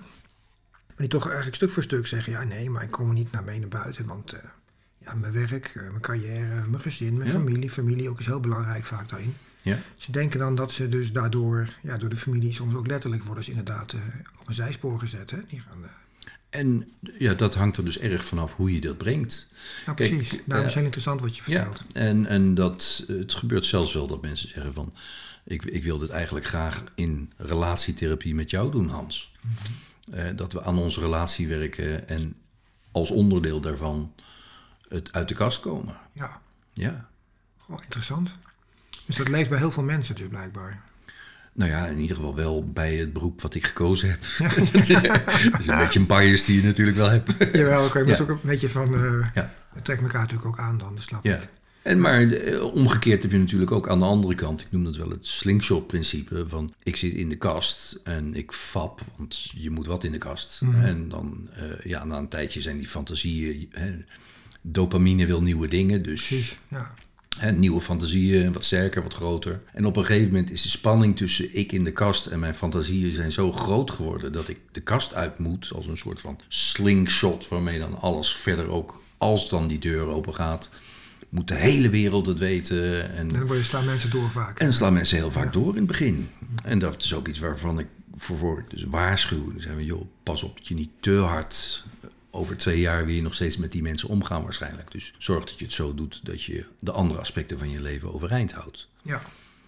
[0.86, 3.44] Maar die toch eigenlijk stuk voor stuk zeggen, ja nee, maar ik kom niet naar
[3.44, 4.38] mee naar buiten, want uh,
[4.98, 8.84] ja, mijn werk, uh, mijn carrière, mijn gezin, mijn familie, familie ook is heel belangrijk
[8.84, 9.34] vaak daarin.
[9.68, 9.78] Ja.
[9.96, 13.44] Ze denken dan dat ze dus daardoor, ja, door de familie soms ook letterlijk worden
[13.44, 13.94] ze inderdaad
[14.40, 15.30] op een zijspoor gezet.
[15.30, 15.38] Hè?
[15.48, 15.84] Die gaan
[16.50, 19.50] en ja, dat hangt er dus erg vanaf hoe je dat brengt.
[19.86, 20.28] Ja, precies.
[20.28, 21.82] Kijk, nou, dat is heel interessant wat je vertelt.
[21.88, 24.94] Ja, en, en dat, het gebeurt zelfs wel dat mensen zeggen van...
[25.44, 29.32] Ik, ik wil dit eigenlijk graag in relatietherapie met jou doen, Hans.
[29.40, 30.18] Mhm.
[30.18, 32.34] eh, dat we aan onze relatie werken en
[32.92, 34.14] als onderdeel daarvan
[34.88, 35.96] het uit de kast komen.
[36.12, 36.40] Ja.
[36.72, 37.08] Ja.
[37.58, 38.30] Gewoon interessant.
[39.08, 40.82] Dus dat leeft bij heel veel mensen dus blijkbaar.
[41.52, 44.20] Nou ja, in ieder geval wel bij het beroep wat ik gekozen heb.
[44.72, 44.88] dat
[45.60, 47.34] is een beetje een bias die je natuurlijk wel hebt.
[47.52, 48.22] Jawel, oké, maar ja.
[48.22, 48.94] ook een beetje van...
[48.94, 49.54] Uh, ja.
[49.74, 51.36] Het trekt elkaar natuurlijk ook aan dan, dus snap ja.
[51.36, 51.48] ik.
[51.82, 54.96] En maar eh, omgekeerd heb je natuurlijk ook aan de andere kant, ik noem dat
[54.96, 59.86] wel het slingshot-principe van ik zit in de kast en ik fap, want je moet
[59.86, 60.60] wat in de kast.
[60.60, 60.84] Mhm.
[60.84, 64.04] En dan, uh, ja, na een tijdje zijn die fantasieën, hè,
[64.62, 66.94] dopamine wil nieuwe dingen, dus Precies, ja.
[67.54, 69.60] Nieuwe fantasieën, wat sterker, wat groter.
[69.72, 72.54] En op een gegeven moment is de spanning tussen ik in de kast en mijn
[72.54, 76.40] fantasieën zijn zo groot geworden dat ik de kast uit moet als een soort van
[76.48, 80.70] slingshot waarmee dan alles verder ook, als dan die deur open gaat,
[81.28, 83.14] moet de hele wereld het weten.
[83.14, 84.58] En, en dan slaan mensen door vaak.
[84.58, 86.28] En slaan mensen heel vaak door in het begin.
[86.64, 89.48] En dat is ook iets waarvan ik voor, dus waarschuw.
[89.50, 91.84] Dan zeggen we, joh, pas op dat je niet te hard
[92.38, 94.90] over twee jaar weer nog steeds met die mensen omgaan waarschijnlijk.
[94.90, 98.14] Dus zorg dat je het zo doet dat je de andere aspecten van je leven
[98.14, 98.88] overeind houdt.
[99.02, 99.22] Ja.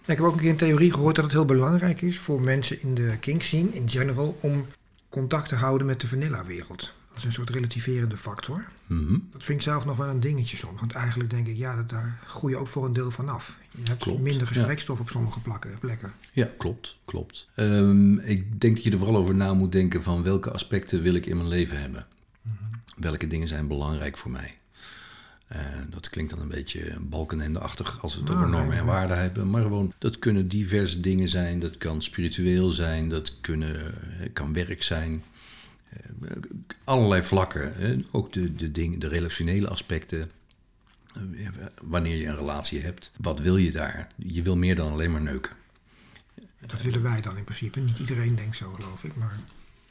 [0.05, 2.81] Ik heb ook een keer een theorie gehoord dat het heel belangrijk is voor mensen
[2.81, 4.65] in de kink scene in general om
[5.09, 6.93] contact te houden met de vanilla-wereld.
[7.13, 8.65] Als een soort relativerende factor.
[8.87, 9.17] Mhm.
[9.31, 10.79] Dat vind ik zelf nog wel een dingetje soms.
[10.79, 13.57] Want eigenlijk denk ik, ja, dat, daar groei je ook voor een deel van af.
[13.71, 15.39] Je hebt minder gesprekstof op sommige
[15.79, 16.13] plekken.
[16.31, 16.97] Ja, klopt.
[17.05, 17.47] klopt.
[17.55, 21.13] Um, ik denk dat je er vooral over na moet denken van welke aspecten wil
[21.13, 22.05] ik in mijn leven hebben
[23.01, 24.55] welke dingen zijn belangrijk voor mij.
[25.51, 25.57] Uh,
[25.89, 29.49] dat klinkt dan een beetje balkenende-achtig als we het over ah, normen en waarden hebben.
[29.49, 31.59] Maar gewoon, dat kunnen diverse dingen zijn.
[31.59, 35.23] Dat kan spiritueel zijn, dat kunnen, uh, kan werk zijn.
[36.21, 36.31] Uh,
[36.83, 38.05] allerlei vlakken.
[38.11, 40.31] Ook de, de, dingen, de relationele aspecten.
[41.81, 44.07] wanneer je een relatie hebt, wat wil je daar?
[44.15, 45.51] Je wil meer dan alleen maar neuken.
[46.65, 47.79] Dat willen wij dan in principe.
[47.79, 49.15] Niet iedereen denkt zo, geloof ik.
[49.15, 49.39] Maar...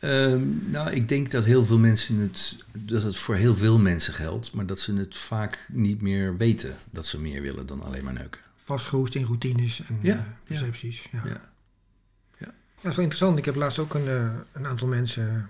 [0.01, 4.15] Ehm, nou, ik denk dat heel veel mensen het, dat het voor heel veel mensen
[4.15, 8.05] geldt, maar dat ze het vaak niet meer weten dat ze meer willen dan alleen
[8.05, 8.41] maar neuken.
[8.65, 11.09] Vastgeroest in routines en ja, uh, percepties.
[11.13, 11.23] Ja.
[11.25, 11.29] Ja.
[11.29, 11.41] Ja.
[12.39, 12.47] ja.
[12.81, 13.39] dat is wel interessant.
[13.39, 15.49] Ik heb laatst ook een, uh, een aantal mensen.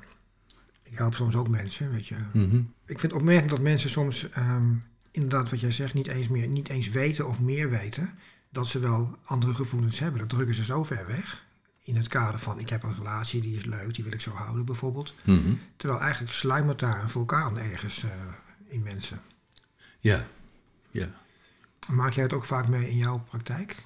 [0.83, 2.17] Ik help soms ook mensen, weet je.
[2.33, 2.73] Mm -hmm.
[2.85, 6.49] Ik vind het opmerkelijk dat mensen soms, um, inderdaad, wat jij zegt, niet eens, meer,
[6.49, 8.15] niet eens weten of meer weten
[8.49, 10.21] dat ze wel andere gevoelens hebben.
[10.21, 11.49] Dat drukken ze zo ver weg
[11.83, 14.31] in het kader van ik heb een relatie, die is leuk, die wil ik zo
[14.31, 15.15] houden bijvoorbeeld.
[15.25, 15.55] Mhm.
[15.77, 18.11] Terwijl eigenlijk sluimert daar een vulkaan ergens uh,
[18.67, 19.21] in mensen.
[19.99, 20.25] Ja,
[20.91, 21.09] ja.
[21.89, 23.85] Maak jij het ook vaak mee in jouw praktijk?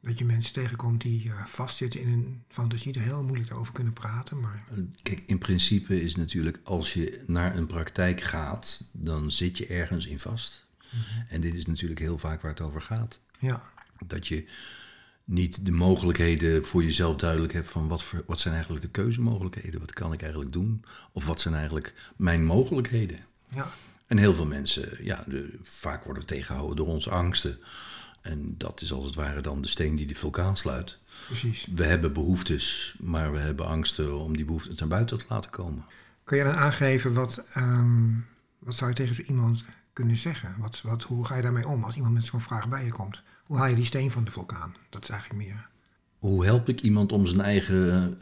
[0.00, 3.92] Dat je mensen tegenkomt die uh, vastzitten in een fantasie, er heel moeilijk over kunnen
[3.92, 4.40] praten.
[4.40, 4.64] Maar...
[4.70, 9.66] Eh, kijk, in principe is natuurlijk als je naar een praktijk gaat, dan zit je
[9.66, 10.66] ergens in vast.
[10.90, 11.24] Mm -hmm.
[11.28, 13.20] En dit is natuurlijk heel vaak waar het over gaat.
[13.38, 13.70] Ja.
[14.06, 14.46] Dat je
[15.24, 19.80] niet de mogelijkheden voor jezelf duidelijk hebt van wat, voor, wat zijn eigenlijk de keuzemogelijkheden,
[19.80, 23.18] wat kan ik eigenlijk doen, of wat zijn eigenlijk mijn mogelijkheden.
[23.48, 23.70] Ja.
[24.06, 27.58] En heel veel mensen, ja, de, vaak worden we tegengehouden door onze angsten.
[28.20, 30.98] En dat is als het ware dan de steen die de vulkaan sluit.
[31.26, 31.66] Precies.
[31.74, 35.84] We hebben behoeftes, maar we hebben angsten om die behoeften naar buiten te laten komen.
[36.24, 38.26] Kun je dan aangeven wat, um,
[38.58, 40.54] wat zou je tegen zo iemand kunnen zeggen?
[40.58, 43.22] Wat, wat, hoe ga je daarmee om als iemand met zo'n vraag bij je komt?
[43.52, 44.74] Hoe haal je die steen van de vulkaan?
[44.90, 45.68] Dat is eigenlijk meer.
[46.18, 48.16] Hoe help ik iemand om zijn eigen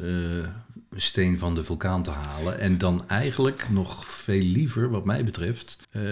[0.91, 2.59] een steen van de vulkaan te halen.
[2.59, 6.03] En dan eigenlijk nog veel liever, wat mij betreft, eh,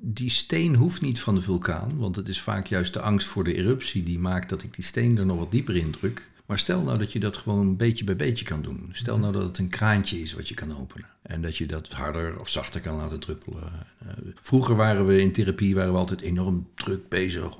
[0.00, 1.96] die steen hoeft niet van de vulkaan.
[1.96, 4.84] Want het is vaak juist de angst voor de eruptie die maakt dat ik die
[4.84, 6.30] steen er nog wat dieper in druk.
[6.52, 8.88] Maar stel nou dat je dat gewoon beetje bij beetje kan doen.
[8.92, 11.08] Stel nou dat het een kraantje is wat je kan openen.
[11.22, 13.72] En dat je dat harder of zachter kan laten druppelen.
[13.98, 14.08] Eh,
[14.40, 17.58] vroeger waren we in therapie waren we altijd enorm druk bezig.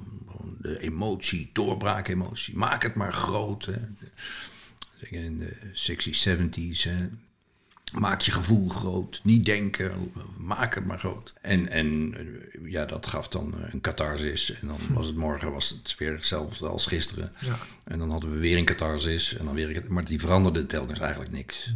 [0.59, 2.57] De emotie, doorbraakemotie.
[2.57, 3.64] Maak het maar groot.
[3.64, 3.81] Hè.
[5.09, 6.83] In de 60s, 70s.
[6.83, 7.09] Hè.
[7.92, 9.20] Maak je gevoel groot.
[9.22, 10.12] Niet denken.
[10.38, 11.35] Maak het maar groot.
[11.40, 14.61] En, en eh, ja, dat gaf dan een catharsis.
[14.61, 17.33] En dan was het morgen was het weer hetzelfde als gisteren.
[17.38, 17.59] Ja.
[17.85, 19.37] En dan hadden we weer een catharsis.
[19.37, 21.72] En dan weer een, maar die veranderde telkens eigenlijk niks.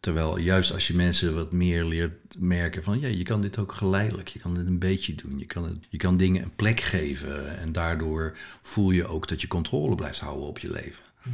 [0.00, 3.00] Terwijl juist als je mensen wat meer leert merken van...
[3.00, 4.28] ja, je kan dit ook geleidelijk.
[4.28, 5.38] Je kan dit een beetje doen.
[5.38, 7.58] Je kan, het, je kan dingen een plek geven.
[7.58, 11.04] En daardoor voel je ook dat je controle blijft houden op je leven.
[11.22, 11.32] Eh,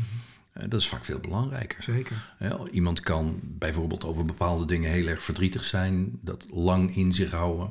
[0.68, 1.82] Dat is vaak veel belangrijker.
[1.82, 2.34] Zeker.
[2.70, 7.70] Iemand kan bijvoorbeeld over bepaalde dingen heel erg verdrietig zijn, dat lang in zich houden.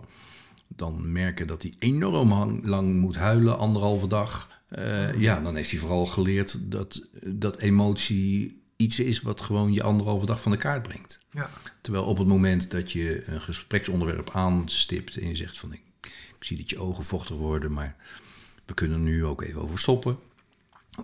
[0.68, 4.50] Dan merken dat hij enorm lang moet huilen, anderhalve dag.
[4.68, 9.84] Eh, ja, dan heeft hij vooral geleerd dat, dat emotie iets is wat gewoon je
[9.84, 11.20] anderhalve dag van de kaart brengt.
[11.32, 11.50] Ja.
[11.82, 15.82] Terwijl op het moment dat je een gespreksonderwerp aanstipt en je zegt van ik,
[16.38, 17.96] ik zie dat je ogen vochtig worden, maar
[18.66, 20.18] we kunnen er nu ook even over stoppen.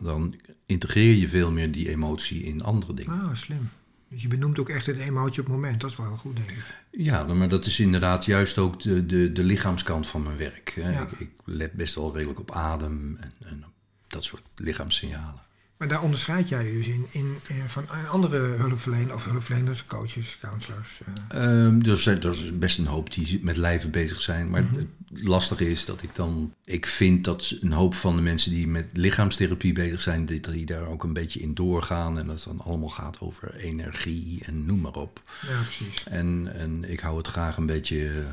[0.02, 3.22] Dan integreer je veel meer die emotie in andere dingen.
[3.22, 3.70] Ah, slim.
[4.10, 5.82] Dus je benoemt ook echt een emotie op het moment.
[5.82, 6.64] Dat is wel goed, denk ik.
[6.92, 10.72] Ja, maar dat is inderdaad juist ook de, de, de lichaamskant van mijn werk.
[10.76, 10.92] Hè.
[10.92, 11.02] Ja.
[11.02, 13.64] Ik, ik let best wel redelijk op adem en, en
[14.08, 15.42] dat soort lichaamssignalen.
[15.82, 20.38] Maar daar onderscheid jij je dus in, in, eh, van andere hulpverleners of hulpverleners, coaches,
[20.42, 21.02] counselors.
[21.28, 21.66] eh.
[21.66, 24.50] Ehm, er, zijn, er is best een hoop die met lijven bezig zijn.
[24.50, 26.54] Maar het lastige is dat ik dan...
[26.66, 30.26] Ik vind dat een hoop van de mensen die met lichaamstherapie bezig zijn...
[30.26, 32.20] die, die daar ook een beetje in doorgaan.
[32.20, 35.22] En dat het dan allemaal gaat over energie en noem maar op.
[35.48, 36.04] ja, precies.
[36.04, 38.26] En, en ik hou het graag een beetje eh,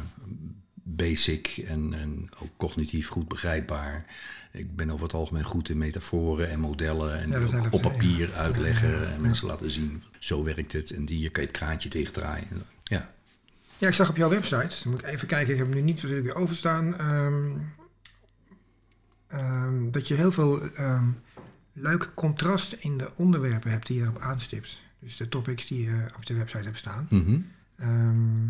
[0.96, 4.05] basic en, en ook cognitief goed begrijpbaar.
[4.53, 8.35] Ik ben over het algemeen goed in metaforen en modellen en Ja, op, papier ja.
[8.35, 10.03] uitleggen Ja, en mensen laten zien.
[10.18, 12.46] Zo werkt het en die hier kan je het kraantje tegendraaien.
[12.85, 13.14] Ja.
[13.79, 15.83] Ja, ik zag op jouw website, dan moet ik even kijken, ik heb hem nu
[15.83, 17.57] niet natuurlijk weer overstaan, ehm,
[19.29, 21.09] ehm, dat je heel veel ehm
[21.81, 24.83] leuk contrast in de onderwerpen hebt die je erop aanstipt.
[24.98, 27.07] Dus de topics die je op de website hebt staan.
[27.11, 27.40] Mhm.
[27.77, 28.46] Ehm,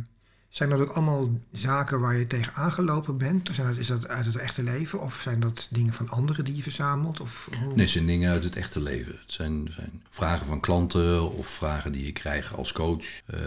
[0.49, 3.51] zijn dat ook allemaal zaken waar je tegen aangelopen bent?
[3.53, 5.01] Zijn dat, is dat uit het echte leven?
[5.01, 7.21] Of zijn dat dingen van anderen die je verzamelt?
[7.21, 9.13] Of, hoe- Nee, het zijn dingen uit het echte leven.
[9.21, 13.05] Het zijn, zijn vragen van klanten of vragen die je krijgt als coach.
[13.27, 13.47] Ehm,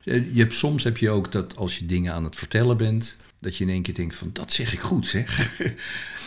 [0.00, 3.16] je hebt, soms heb je ook dat als je dingen aan het vertellen bent,
[3.46, 5.58] dat je in één keer denkt van dat zeg ik goed zeg.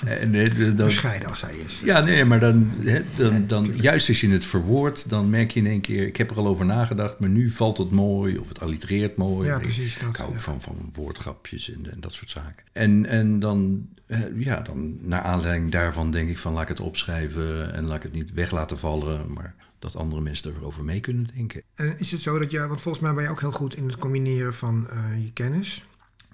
[0.06, 1.82] en, eh, dan, Bescheiden als hij is.
[1.84, 2.72] ja, nee, maar dan,
[3.16, 6.30] dan, dan juist als je het verwoordt, dan merk je in één keer, ik heb
[6.32, 9.48] er al over nagedacht, maar nu valt het mooi of het allitereert mooi.
[9.48, 10.40] Ja, Ik- precies, Ik, dat, hou ja.
[10.40, 12.64] van, van woordgrapjes en, en dat soort zaken.
[12.74, 13.88] En, en dan,
[14.36, 18.04] ja, dan, naar aanleiding daarvan denk ik van laat ik het opschrijven en laat ik
[18.04, 21.62] het niet weg laten vallen, maar dat andere mensen erover mee kunnen denken.
[21.76, 23.86] En is het zo dat je, want volgens mij ben je ook heel goed in
[23.86, 25.86] het combineren van eh, je kennis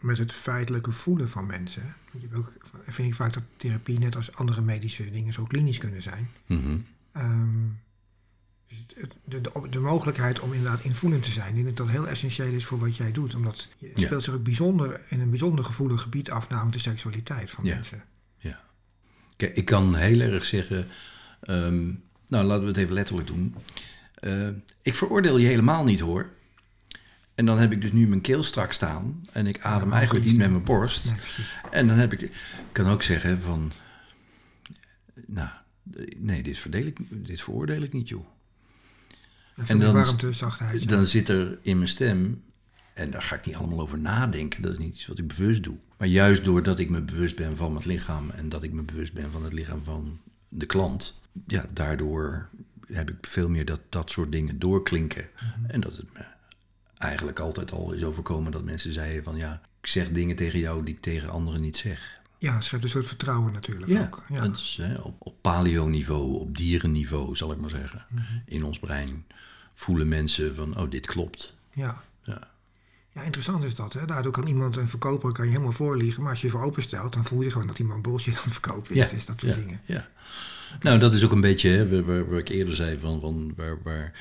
[0.05, 1.95] met het feitelijke voelen van mensen.
[2.11, 2.53] Want je hebt ook,
[2.87, 6.29] vind ik vaak dat therapie, net als andere medische dingen, zo klinisch kunnen zijn.
[6.45, 6.77] Mhm.
[7.11, 7.49] Ehm,
[8.67, 12.07] dus de, de, de mogelijkheid om inderdaad invoelend te zijn, ik denk dat dat heel
[12.07, 13.35] essentieel is voor wat jij doet.
[13.35, 14.05] Omdat het Ja.
[14.05, 17.73] speelt zich ook bijzonder in een bijzonder gevoelig gebied af, namelijk de seksualiteit van Ja.
[17.75, 18.03] mensen.
[18.37, 18.63] Ja.
[19.37, 20.87] Kijk, ik kan heel erg zeggen.
[21.41, 21.85] ehm,
[22.27, 23.55] nou, laten we het even letterlijk doen.
[24.15, 24.47] Eh,
[24.81, 26.29] ik veroordeel je helemaal niet hoor.
[27.35, 29.21] En dan heb ik dus nu mijn keel strak staan.
[29.31, 31.13] En ik adem Ja, eigenlijk niet met mijn borst.
[31.71, 32.21] En dan heb ik.
[32.21, 32.31] Ik
[32.71, 33.71] kan ook zeggen van.
[35.25, 35.49] Nou,
[36.17, 38.25] nee, dit, verdeel ik, dit veroordeel ik niet, joh.
[39.55, 40.81] En En dan warmte, zachtheid.
[40.81, 40.87] ja.
[40.87, 42.43] Dan zit er in mijn stem,
[42.93, 45.63] en daar ga ik niet allemaal over nadenken, dat is niet iets wat ik bewust
[45.63, 45.77] doe.
[45.97, 49.13] Maar juist doordat ik me bewust ben van het lichaam en dat ik me bewust
[49.13, 50.19] ben van het lichaam van
[50.49, 51.15] de klant,
[51.47, 52.49] ja, daardoor
[52.87, 55.27] heb ik veel meer dat dat soort dingen doorklinken.
[55.67, 56.25] En dat het me
[57.05, 60.83] eigenlijk altijd al is overkomen dat mensen zeiden van ja, ik zeg dingen tegen jou
[60.83, 62.19] die ik tegen anderen niet zeg.
[62.37, 64.23] Ja, het schept een soort vertrouwen natuurlijk Ja, ook.
[64.29, 64.41] Ja.
[64.41, 68.05] dat is hè, op, op paleo-niveau, op dierenniveau zal ik maar zeggen.
[68.45, 69.25] In ons brein
[69.73, 71.57] voelen mensen van oh, dit klopt.
[71.73, 72.01] Ja.
[72.23, 72.47] Ja.
[73.11, 73.93] ja, interessant is dat.
[73.93, 74.05] Hè?
[74.05, 76.21] Daardoor kan iemand, een verkoper, kan je helemaal voorliegen.
[76.21, 78.51] Maar als je je voor openstelt, dan voel je gewoon dat iemand bullshit aan het
[78.51, 79.09] verkopen is.
[79.09, 79.81] Dus dat soort ja, dingen.
[79.85, 80.07] Ja.
[80.79, 83.53] Nou, dat is ook een beetje hè, waar, waar, waar ik eerder zei van, van
[83.55, 84.13] waar, waar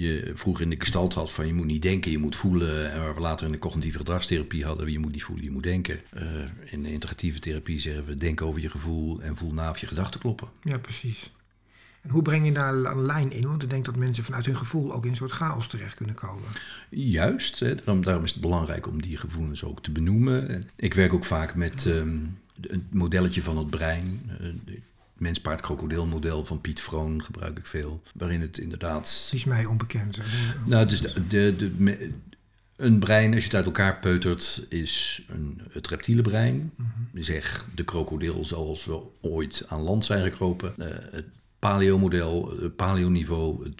[0.00, 2.92] je vroeger in de gestalt had van je moet niet denken, je moet voelen.
[2.92, 5.62] En waar we later in de cognitieve gedragstherapie hadden, je moet niet voelen, je moet
[5.62, 6.00] denken.
[6.10, 6.24] Eh,
[6.64, 9.86] in de integratieve therapie zeggen we denk over je gevoel en voel na of je
[9.86, 10.48] gedachten kloppen.
[10.62, 11.32] Ja, precies.
[12.00, 13.46] En hoe breng je daar een lijn in?
[13.46, 16.14] Want ik denk dat mensen vanuit hun gevoel ook in een soort chaos terecht kunnen
[16.14, 16.48] komen.
[16.90, 20.68] Juist, hè, daarom, daarom is het belangrijk om die gevoelens ook te benoemen.
[20.76, 24.30] Ik werk ook vaak met um, het modelletje van het brein.
[24.40, 24.48] Uh,
[25.20, 28.02] mens paard krokodil model van Piet Vroon gebruik ik veel.
[28.14, 29.26] Waarin het inderdaad...
[29.30, 30.18] Die is mij onbekend.
[30.66, 32.12] Nou, dus de, de, de,
[32.76, 36.72] een brein, als je het uit elkaar peutert, is een, het reptiele brein.
[36.76, 40.74] Mm Zeg de krokodil zoals we ooit aan land zijn gekropen.
[40.78, 41.26] Uh, het
[41.60, 43.72] paleo-model, het paleo-niveau,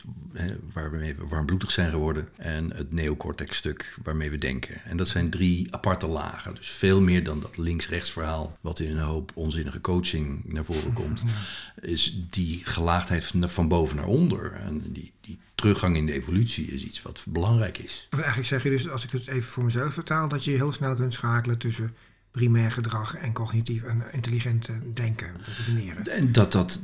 [0.72, 2.28] we warmbloedig zijn geworden.
[2.36, 4.84] En het neocortex-stuk waarmee we denken.
[4.84, 6.54] En dat zijn drie aparte lagen.
[6.54, 10.92] Dus veel meer dan dat links-rechts verhaal, wat in een hoop onzinnige coaching naar voren
[10.92, 11.22] komt.
[11.80, 14.52] Is die gelaagdheid van, van boven naar onder.
[14.52, 18.08] En die, die teruggang in de evolutie is iets wat belangrijk is.
[18.10, 20.94] Eigenlijk zeg je dus, als ik het even voor mezelf vertaal, dat je heel snel
[20.94, 21.94] kunt schakelen tussen
[22.30, 26.06] primair gedrag en cognitief en intelligent denken, redeneren.
[26.06, 26.82] En dat dat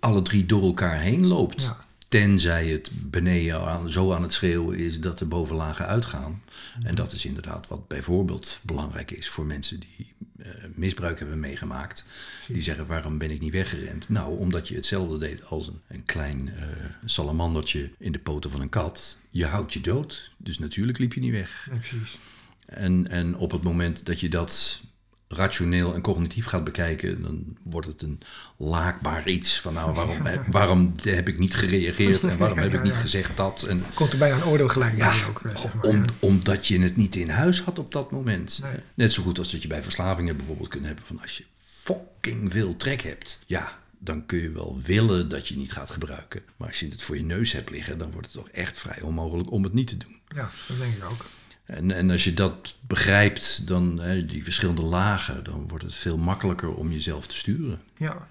[0.00, 1.76] alle drie door elkaar heen loopt.
[2.08, 6.42] Tenzij het beneden aan, zo aan het schreeuwen is dat de bovenlagen uitgaan.
[6.82, 12.04] En dat is inderdaad wat bijvoorbeeld belangrijk is voor mensen die uh, misbruik hebben meegemaakt.
[12.46, 14.08] Die zeggen, waarom ben ik niet weggerend?
[14.08, 16.62] Nou, omdat je hetzelfde deed als een, een klein uh,
[17.04, 19.18] salamandertje in de poten van een kat.
[19.30, 21.68] Je houdt je dood, dus natuurlijk liep je niet weg.
[21.70, 22.18] Ja, precies.
[22.66, 24.80] En, en op het moment dat je dat
[25.28, 28.20] rationeel en cognitief gaat bekijken, dan wordt het een
[28.56, 30.16] laakbaar iets van nou, waarom,
[30.50, 33.62] waarom heb ik niet gereageerd en waarom heb ik niet gezegd dat.
[33.62, 35.40] En, Komt er bijna een oordeel gelijk bij ook.
[35.40, 38.62] Eh, zeg maar, om, Omdat je het niet in huis had op dat moment.
[38.94, 41.44] Net zo goed als dat je bij verslavingen bijvoorbeeld kunt hebben van als je
[41.82, 46.42] fucking veel trek hebt, ja, dan kun je wel willen dat je niet gaat gebruiken.
[46.56, 49.00] Maar als je het voor je neus hebt liggen, dan wordt het toch echt vrij
[49.00, 50.20] onmogelijk om het niet te doen.
[50.28, 51.26] Ja, dat denk ik ook.
[51.68, 56.16] En, en als je dat begrijpt, dan hè, die verschillende lagen, dan wordt het veel
[56.16, 57.80] makkelijker om jezelf te sturen.
[57.96, 58.28] Ja.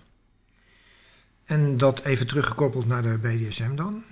[1.45, 4.03] En dat even teruggekoppeld naar de BDSM dan?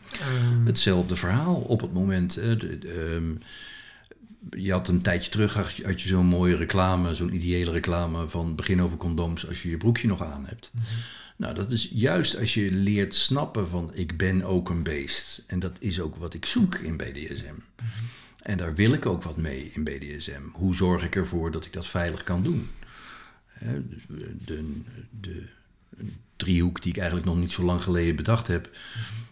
[0.44, 0.66] Um...
[0.66, 2.34] Hetzelfde verhaal op het moment.
[2.34, 3.40] de, um,
[4.50, 8.82] je had een tijdje terug had je zo'n mooie reclame, zo'n ideële reclame van begin
[8.82, 10.72] over condooms als je je broekje nog aan hebt.
[10.74, 10.98] Mm -hmm.
[11.36, 15.44] Nou, dat is juist als je leert snappen van ik ben ook een beest.
[15.48, 17.46] En dat is ook wat ik zoek in BDSM.
[17.46, 18.08] Mm -hmm.
[18.46, 20.42] En daar wil ik ook wat mee in BDSM.
[20.52, 22.70] Hoe zorg ik ervoor dat ik dat veilig kan doen?
[23.90, 24.84] Dus de,
[25.20, 25.44] de,
[26.36, 28.70] driehoek die ik eigenlijk nog niet zo lang geleden bedacht heb,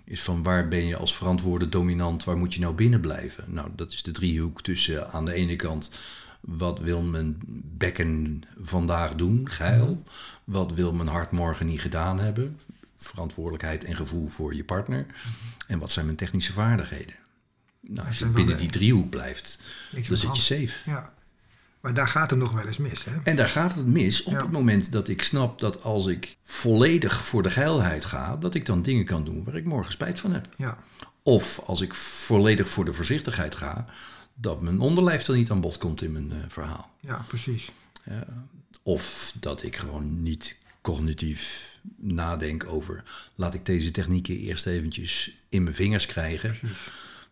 [0.03, 3.43] is van waar ben je als verantwoorde dominant, waar moet je nou binnen blijven?
[3.47, 5.91] Nou, dat is de driehoek tussen aan de ene kant
[6.39, 7.37] wat wil mijn
[7.77, 10.03] bekken vandaag doen, geil?
[10.43, 12.59] Wat wil mijn hart morgen niet gedaan hebben?
[12.97, 15.05] Verantwoordelijkheid en gevoel voor je partner.
[15.67, 17.15] En wat zijn mijn technische vaardigheden?
[17.87, 19.59] Nou, als je binnen die driehoek blijft,
[20.07, 20.89] dan zit je safe.
[20.89, 21.13] Ja.
[21.83, 23.03] Maar daar gaat het nog wel eens mis.
[23.03, 23.17] Hè?
[23.23, 27.25] En daar gaat het mis op het moment dat ik snap dat als ik volledig
[27.25, 30.33] voor de geilheid ga, dat ik dan dingen kan doen waar ik morgen spijt van
[30.33, 30.47] heb.
[30.57, 30.83] Ja.
[31.23, 33.85] Of als ik volledig voor de voorzichtigheid ga,
[34.33, 36.91] dat mijn onderlijf dan niet aan bod komt in mijn uh, verhaal.
[36.99, 37.71] Ja, precies.
[38.09, 38.17] Uh,
[38.83, 43.03] of dat ik gewoon niet cognitief nadenk over,
[43.35, 46.49] laat ik deze technieken eerst eventjes in mijn vingers krijgen.
[46.49, 46.77] Precies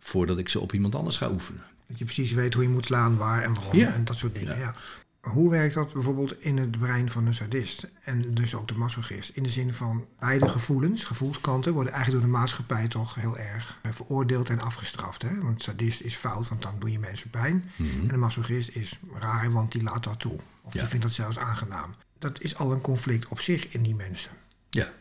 [0.02, 1.64] voordat ik ze op iemand anders ga oefenen.
[1.88, 4.58] Dat je precies weet hoe je moet slaan, waar en waarom en dat soort dingen.
[4.58, 4.76] Ja.
[5.22, 9.30] Hoe werkt dat bijvoorbeeld in het brein van een sadist en dus ook de masochist?
[9.36, 13.80] In de zin van beide gevoelens, gevoelskanten, worden eigenlijk door de maatschappij toch heel erg
[13.92, 15.22] veroordeeld en afgestraft.
[15.22, 15.42] Hè?
[15.42, 17.72] Want sadist is fout, want dan doe je mensen pijn.
[17.76, 18.02] Mm -hmm.
[18.02, 20.40] En de masochist is raar, want die laat dat toe.
[20.62, 20.80] Of ja.
[20.80, 21.96] die vindt dat zelfs aangenaam.
[22.20, 24.32] Dat is al een conflict op zich in die mensen.
[24.70, 24.92] Ja,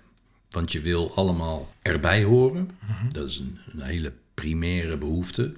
[0.50, 2.62] want je wil allemaal erbij horen.
[2.62, 3.12] Mm -hmm.
[3.12, 5.52] Dat is een, een hele primaire behoefte,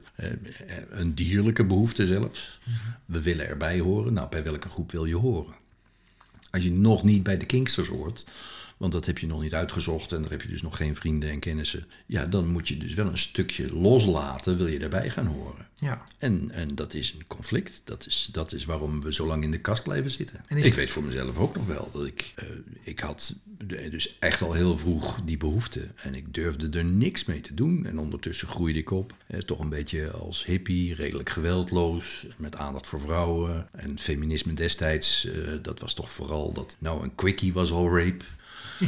[0.90, 2.61] een dierlijke behoefte zelfs.
[3.05, 4.12] We willen erbij horen.
[4.12, 5.55] Nou, bij welke groep wil je horen?
[6.51, 8.27] Als je nog niet bij de Kingsters hoort,
[8.83, 11.31] want dat heb je nog niet uitgezocht en daar heb je dus nog geen vrienden
[11.31, 11.85] en kennissen.
[12.07, 15.66] Ja, dan moet je dus wel een stukje loslaten, wil je daarbij gaan horen.
[15.77, 16.07] Ja.
[16.18, 17.83] En, en dat is een conflict.
[17.85, 20.45] Dat is, dat is waarom we zo lang in de kast blijven zitten.
[20.49, 22.49] Ik weet voor mezelf ook nog wel dat ik, uh,
[22.83, 23.35] ik had
[23.66, 25.88] dus echt al heel vroeg die behoefte.
[25.97, 27.87] En ik durfde er niks mee te doen.
[27.87, 29.14] En ondertussen groeide ik op.
[29.27, 32.26] Eh, toch een beetje als hippie, redelijk geweldloos.
[32.37, 33.68] Met aandacht voor vrouwen.
[33.72, 36.76] En feminisme destijds, uh, dat was toch vooral dat...
[36.78, 38.24] Nou, een quickie was al rape.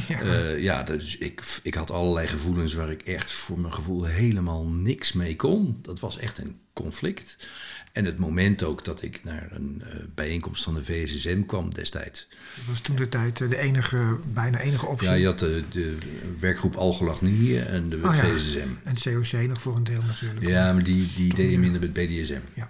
[0.08, 4.04] Ja, uh, ja dus ik, ik had allerlei gevoelens waar ik echt voor mijn gevoel
[4.04, 5.78] helemaal niks mee kon.
[5.82, 7.36] Dat was echt een conflict.
[7.92, 12.28] En het moment ook dat ik naar een uh, bijeenkomst van de VSSM kwam destijds.
[12.56, 15.08] Dat was toen de tijd de enige, bijna enige optie.
[15.08, 15.96] Ja, je had de, de
[16.38, 18.58] werkgroep Algelachnie en de oh, VSSM.
[18.58, 18.64] Ja.
[18.84, 20.46] En COC nog voor een deel natuurlijk.
[20.46, 22.40] Ja, maar die, die deden minder met BDSM.
[22.54, 22.68] Ja.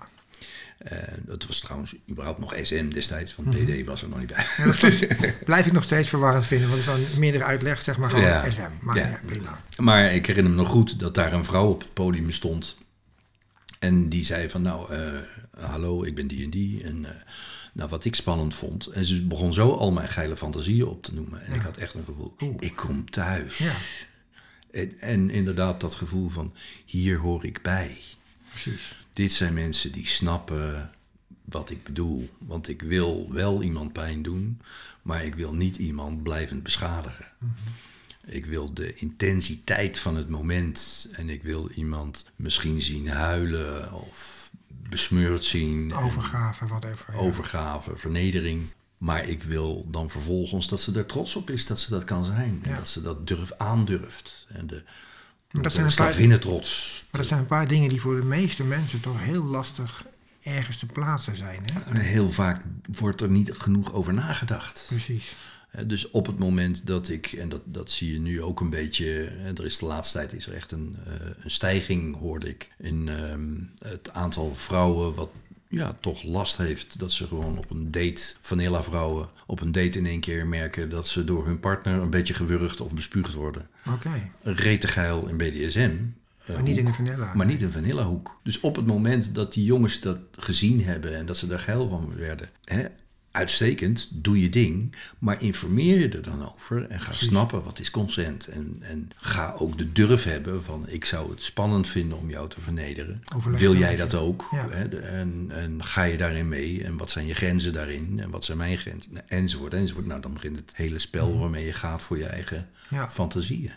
[0.93, 3.85] Uh, dat was trouwens überhaupt nog SM destijds, want BD mhm.
[3.85, 4.47] was er nog niet bij.
[4.57, 8.11] Ja, blijf ik nog steeds verwarrend vinden, want het is dan meerdere uitleg, zeg maar
[8.11, 8.61] gewoon SM.
[8.80, 9.20] Maar, ja.
[9.26, 9.62] prima.
[9.78, 12.76] maar ik herinner me nog goed dat daar een vrouw op het podium stond.
[13.78, 14.99] En die zei van, nou, uh,
[15.59, 16.85] hallo, ik ben die en die.
[16.85, 17.07] En
[17.72, 18.87] nou, wat ik spannend vond.
[18.87, 21.43] En ze begon zo al mijn geile fantasieën op te noemen.
[21.43, 23.59] En ik had echt een gevoel, ik kom thuis.
[23.59, 23.74] Ja.
[24.70, 26.55] En, en, inderdaad dat gevoel van,
[26.85, 28.01] hier hoor ik bij.
[28.51, 28.95] Precies.
[29.15, 30.91] Dit zijn mensen die snappen
[31.45, 32.31] wat ik bedoel.
[32.39, 34.61] Want ik wil wel iemand pijn doen,
[35.03, 37.27] maar ik wil niet iemand blijvend beschadigen.
[37.39, 37.53] Mhm.
[38.27, 44.51] Ik wil de intensiteit van het moment en ik wil iemand misschien zien huilen of
[44.69, 45.95] besmeurd zien.
[45.95, 47.15] Overgave, wat even.
[47.15, 48.71] Overgave, vernedering.
[48.99, 52.25] Maar ik wil dan vervolgens dat ze er trots op is dat ze dat kan
[52.25, 52.61] zijn.
[52.62, 54.47] En dat ze dat durf aandurft.
[54.49, 54.83] En de,
[55.63, 57.05] dat zijn een paar, trots.
[57.11, 60.07] Maar dat zijn een paar dingen die voor de meeste mensen toch heel lastig
[60.43, 61.63] ergens te plaatsen zijn.
[61.73, 61.99] Hè?
[61.99, 62.63] Heel vaak
[62.99, 64.85] wordt er niet genoeg over nagedacht.
[64.89, 65.35] Precies.
[65.87, 69.25] Dus op het moment dat ik, en dat, dat zie je nu ook een beetje,
[69.55, 73.09] er is de laatste tijd is er echt een, eh, een stijging, hoorde ik, in
[73.09, 75.31] ehm, het aantal vrouwen wat
[75.75, 79.99] ja, toch last heeft dat ze gewoon op een date, vanilla vrouwen, op een date
[79.99, 83.68] in één keer merken dat ze door hun partner een beetje gewurgd of bespuugd worden.
[83.87, 84.31] Oké.
[84.45, 84.79] Okay.
[84.81, 85.91] geil in BDSM.
[86.51, 87.35] Uh, maar niet in een vanilla.
[87.35, 88.41] Maar niet in vanilla hoek.
[88.43, 91.89] Dus op het moment dat die jongens dat gezien hebben en dat ze daar geil
[91.89, 92.85] van werden, hè,
[93.35, 97.91] uitstekend, doe je ding, maar informeer je er dan over en ga snappen wat is
[97.91, 98.47] consent.
[98.47, 102.49] En, en ga ook de durf hebben van ik zou het spannend vinden om jou
[102.49, 103.22] te vernederen.
[103.45, 104.49] Wil jij dat ook?
[104.51, 104.89] Hè?
[105.01, 106.85] En, en ga je daarin mee?
[106.85, 108.20] En wat zijn je grenzen daarin?
[108.20, 109.28] En wat zijn mijn grenzen?
[109.28, 110.07] Enzovoort, enzovoort.
[110.07, 111.39] Nou, dan begint het hele spel mhm.
[111.39, 112.68] waarmee je gaat voor je eigen
[113.09, 113.72] fantasieën.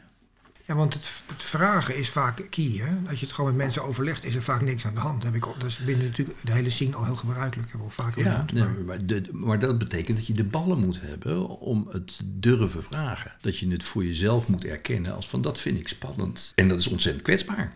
[0.67, 2.81] Ja, want het, het, vragen is vaak key.
[2.83, 3.09] Hè?
[3.09, 5.21] Als je het gewoon met mensen overlegt, is er vaak niks aan de hand.
[5.21, 7.71] Dat, heb ik, dat is binnen natuurlijk de hele scene al heel gebruikelijk.
[7.71, 8.73] Heb ik al vaak ja, maar...
[8.85, 8.99] maar,
[9.31, 13.35] maar, dat betekent dat je de ballen moet hebben om het durven vragen.
[13.41, 16.51] Dat je het voor jezelf moet erkennen als van dat vind ik spannend.
[16.55, 17.73] En dat is ontzettend kwetsbaar.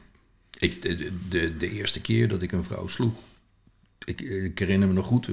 [0.57, 3.13] Ik, de, de, de eerste keer dat ik een vrouw sloeg,
[4.05, 5.29] ik, ik, herinner me nog goed.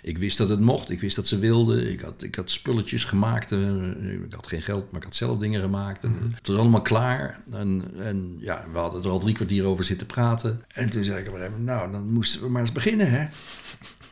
[0.00, 0.90] Ik wist dat het mocht.
[0.90, 1.90] Ik wist dat ze wilden.
[1.90, 3.52] Ik had, ik had spulletjes gemaakt.
[3.52, 6.04] Eh, ik had geen geld, maar ik had zelf dingen gemaakt.
[6.04, 6.34] En mhm.
[6.34, 7.42] Het was allemaal klaar.
[7.52, 10.64] En, en ja, we hadden er al drie kwartier over zitten praten.
[10.68, 13.26] En toen zei ik op een nou, dan moesten we maar eens beginnen, hè.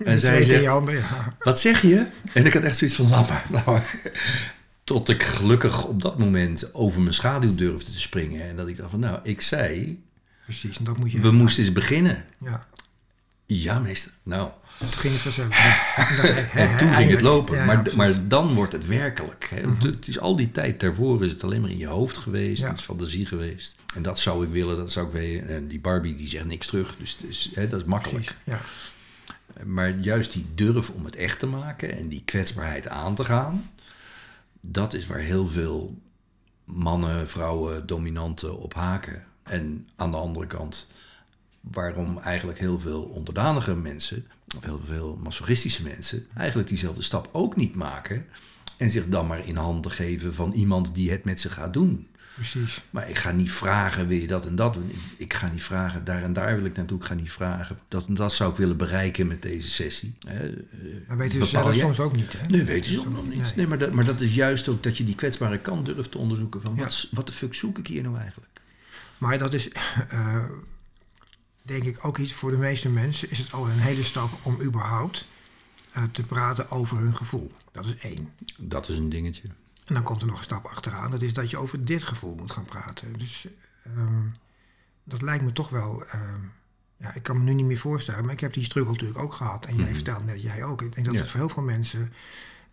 [0.05, 1.37] En zij zegt, handen, ja.
[1.39, 2.07] wat zeg je?
[2.33, 3.47] En ik had echt zoiets van, laat maar.
[3.51, 3.81] Nou,
[4.85, 8.49] tot ik gelukkig op dat moment over mijn schaduw durfde te springen.
[8.49, 10.01] En dat ik dacht van, nou, ik zei...
[10.45, 11.21] Precies, en dat moet je...
[11.21, 12.25] We moesten eens beginnen.
[12.39, 12.67] Ja.
[13.47, 14.13] Ja, meester.
[14.23, 14.51] Nou.
[14.79, 15.49] Toen ging het vanzelf.
[16.55, 17.65] en toen ging het lopen.
[17.65, 19.49] maar, maar dan wordt het werkelijk.
[19.51, 19.67] Hè.
[19.67, 19.87] Mhm.
[19.87, 22.65] Het is al die tijd daarvoor is het alleen maar in je hoofd geweest.
[22.65, 23.77] Het is fantasie geweest.
[23.95, 25.49] En dat zou ik willen, dat zou ik willen.
[25.49, 26.97] En die Barbie die zegt niks terug.
[26.99, 28.35] Dus, dus hè, dat is makkelijk.
[28.45, 28.61] ja.
[29.65, 33.71] Maar juist die durf om het echt te maken en die kwetsbaarheid aan te gaan.
[34.61, 35.99] Dat is waar heel veel
[36.65, 39.25] mannen, vrouwen, dominanten op haken.
[39.43, 40.87] En aan de andere kant
[41.73, 47.57] waarom eigenlijk heel veel onderdanige mensen, of heel veel masochistische mensen, eigenlijk diezelfde stap ook
[47.57, 48.27] niet maken.
[48.77, 52.07] En zich dan maar in handen geven van iemand die het met ze gaat doen.
[52.35, 52.83] Precies.
[52.91, 54.93] Maar ik ga niet vragen, wil je dat en dat doen?
[55.17, 56.99] Ik, ga niet vragen, daar en daar wil ik naartoe.
[56.99, 60.15] Ik ga niet vragen, dat en dat zou ik willen bereiken met deze sessie.
[61.07, 62.47] Maar weten ze zelf soms ook niet, hè?
[62.47, 63.53] Nee, weten ze nog niet.
[63.57, 66.19] Nee, maar, dat, maar dat is juist ook dat je die kwetsbare kant durft te
[66.19, 66.61] onderzoeken.
[66.61, 68.61] Van wat, wat de fuck zoek ik hier nou eigenlijk?
[69.19, 69.69] Maar dat is...
[70.13, 70.45] Uh,
[71.67, 74.61] denk ik ook iets voor de meeste mensen, is het al een hele stap om
[74.63, 75.27] überhaupt
[75.97, 77.53] uh, te praten over hun gevoel.
[77.73, 78.33] Dat is één.
[78.59, 79.49] Dat is een dingetje.
[79.85, 81.11] En dan komt er nog een stap achteraan.
[81.11, 83.19] Dat is dat je over dit gevoel moet gaan praten.
[83.19, 83.47] Dus
[83.97, 84.35] um,
[85.05, 86.03] dat lijkt me toch wel.
[86.15, 86.53] Um,
[86.97, 89.33] ja, ik kan me nu niet meer voorstellen, maar ik heb die struggle natuurlijk ook
[89.33, 89.67] gehad.
[89.67, 90.83] En jij mm vertelt net, jij ook.
[90.83, 92.13] Ik denk dat het voor heel veel mensen.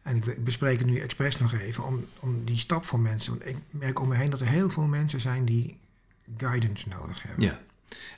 [0.01, 3.37] En ik bespreek het nu expres nog even, om, om die stap voor mensen.
[3.37, 5.77] Want ik merk om me heen dat er heel veel mensen zijn die
[6.37, 7.43] guidance nodig hebben.
[7.43, 7.59] Ja.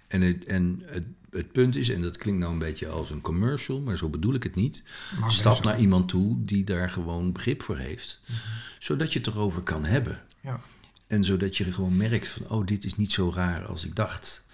[0.07, 3.21] En, het, en het, het punt is, en dat klinkt nou een beetje als een
[3.21, 4.83] commercial, maar zo bedoel ik het niet.
[5.27, 8.21] Stap naar iemand toe die daar gewoon begrip voor heeft.
[8.25, 8.37] Mhm.
[8.79, 10.21] Zodat je het erover kan hebben.
[10.39, 10.61] Ja.
[11.07, 14.44] En zodat je gewoon merkt van, oh, dit is niet zo raar als ik dacht.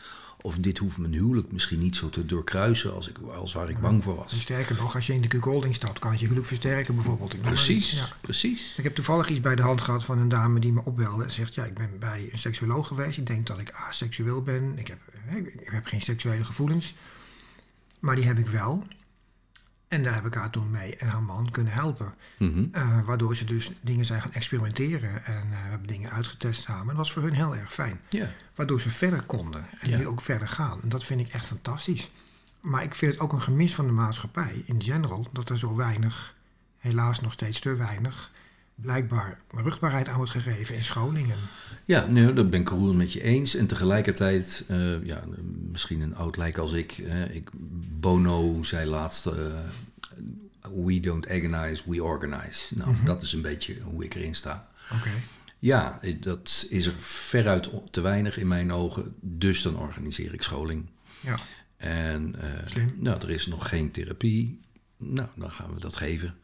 [0.41, 3.79] Of dit hoeft mijn huwelijk misschien niet zo te doorkruisen als, ik, als waar ik
[3.79, 4.39] bang voor was.
[4.39, 7.41] Sterker nog, als je in de Q-Golding stapt, kan het je huwelijk versterken bijvoorbeeld.
[7.41, 8.07] precies, ja.
[8.21, 8.73] precies.
[8.77, 11.31] Ik heb toevallig iets bij de hand gehad van een dame die me opbelde en
[11.31, 11.53] zegt...
[11.53, 13.17] ja, ik ben bij een seksuoloog geweest.
[13.17, 14.77] Ik denk dat ik aseksueel ben.
[14.77, 14.99] Ik heb,
[15.45, 16.95] ik heb geen seksuele gevoelens.
[17.99, 18.87] Maar die heb ik wel.
[19.91, 22.13] En daar heb ik haar toen mee en haar man kunnen helpen.
[22.37, 22.65] Mhm.
[22.71, 25.25] Eh, waardoor ze dus dingen zijn gaan experimenteren.
[25.25, 26.87] En uh, we hebben dingen uitgetest samen.
[26.87, 27.99] Dat was voor hun heel erg fijn.
[28.09, 28.29] Ja.
[28.55, 29.65] Waardoor ze verder konden.
[29.79, 30.81] En nu ook verder gaan.
[30.81, 32.11] En dat vind ik echt fantastisch.
[32.61, 35.75] Maar ik vind het ook een gemis van de maatschappij in general dat er zo
[35.75, 36.35] weinig,
[36.77, 38.31] helaas nog steeds te weinig,
[38.81, 41.37] blijkbaar rugbaarheid aan wordt gegeven in scholingen.
[41.85, 43.55] Ja, nee, dat ben ik roerend met je eens.
[43.55, 45.23] En tegelijkertijd, eh, ja,
[45.71, 46.97] misschien een oud lijk als ik,
[47.31, 47.49] ik
[47.99, 49.33] Bono zei laatst, uh,
[50.85, 52.75] we don't agonize, we organize.
[52.75, 53.05] Nou, Mhm.
[53.05, 54.69] dat is een beetje hoe ik erin sta.
[54.93, 55.09] Oké.
[55.59, 59.15] Ja, dat is er veruit te weinig in mijn ogen.
[59.19, 60.85] Dus dan organiseer ik scholing.
[61.19, 61.37] Ja.
[61.77, 62.93] En eh, Slim.
[62.97, 64.59] nou, er is nog geen therapie.
[64.97, 66.35] Nou, dan gaan we dat geven.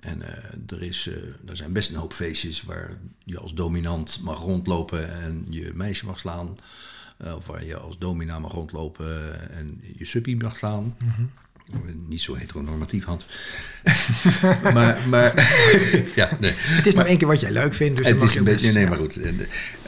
[0.00, 1.14] En eh, er, is, eh,
[1.50, 2.90] er zijn best een hoop feestjes waar
[3.24, 6.56] je als dominant mag rondlopen en je meisje mag slaan.
[7.18, 10.96] Eh, of waar je als domina mag rondlopen en je suppie mag slaan.
[12.08, 13.26] Niet zo heteronormatief, Hans.
[14.74, 15.32] maar, maar
[16.20, 16.52] ja, nee.
[16.56, 18.74] Het is nou één keer wat jij leuk vindt, dus Het is een beetje, best-
[18.74, 18.88] nee, ja.
[18.88, 19.20] maar goed.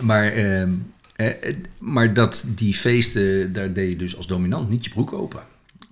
[0.00, 0.72] Maar, ehm,
[1.16, 5.12] eh, eh, maar dat die feesten, daar deed je dus als dominant niet je broek
[5.12, 5.42] open.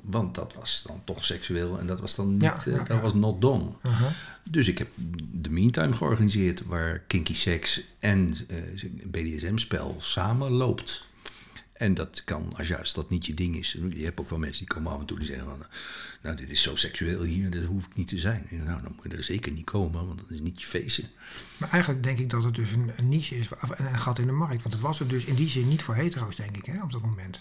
[0.03, 3.01] Want dat was dan toch seksueel en dat was dan niet, Ja, eh, ja, dat
[3.01, 3.71] was not done.
[3.83, 4.13] Aha.
[4.45, 4.89] Dus ik heb
[5.33, 8.57] de Meantime georganiseerd, waar kinky seks en eh,
[9.07, 11.09] BDSM-spel samen loopt.
[11.81, 13.77] En dat kan, als juist dat niet je ding is.
[13.91, 15.67] Je hebt ook wel mensen die komen af en toe die zeggen van...
[16.23, 18.47] Nou, dit is zo seksueel hier, dat hoeft niet te zijn.
[18.51, 21.03] En nou, dan moet je er zeker niet komen, want dat is niet je feestje.
[21.57, 24.19] Maar eigenlijk denk ik dat het dus een, een niche is, of een, een gat
[24.19, 24.63] in de markt.
[24.63, 26.93] Want het was er dus in die zin niet voor hetero's, denk ik, hè, op
[26.93, 27.41] dat moment.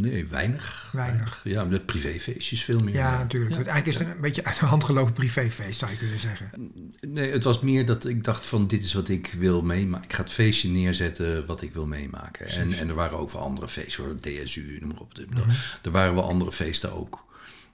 [0.00, 0.90] Nee, weinig.
[0.92, 1.40] Weinig.
[1.44, 2.94] Ja, de privéfeestjes veel meer.
[2.94, 3.50] Ja, natuurlijk.
[3.50, 3.56] Ja.
[3.56, 6.72] Eigenlijk is het een beetje uit de hand gelopen privéfeest, zou je kunnen zeggen.
[7.00, 10.04] Nee, het was meer dat ik dacht van dit is wat ik wil meemaken.
[10.04, 12.48] Ik ga het feestje neerzetten wat ik wil meemaken.
[12.48, 15.12] En, en er waren ook wel andere feesten hoor, DSU, noem maar op.
[15.30, 15.50] Mhm.
[15.82, 17.24] Er waren wel andere feesten ook.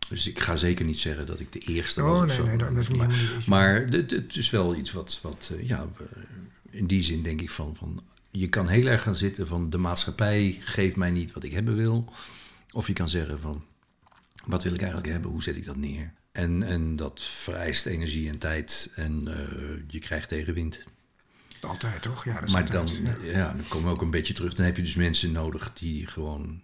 [0.09, 2.21] Dus ik ga zeker niet zeggen dat ik de eerste Oh, was.
[2.21, 2.45] of nee, zo.
[2.45, 5.89] nee, dat is niet maar het is wel iets wat, wat eh, ja,
[6.71, 8.03] in die zin denk ik van, van...
[8.31, 11.77] Je kan heel erg gaan zitten van de maatschappij geeft mij niet wat ik hebben
[11.77, 12.13] wil.
[12.73, 13.65] Of je kan zeggen van
[14.45, 16.13] wat wil ik eigenlijk hebben, hoe zet ik dat neer?
[16.33, 20.85] En, en dat vereist energie en tijd en eh, je krijgt tegenwind.
[21.63, 22.25] Altijd, toch?
[22.25, 23.05] Ja, dat is Maar altijd.
[23.05, 23.31] dan, Ja.
[23.39, 24.55] ja, dan komen we ook een beetje terug.
[24.55, 26.61] Dan heb je dus mensen nodig die gewoon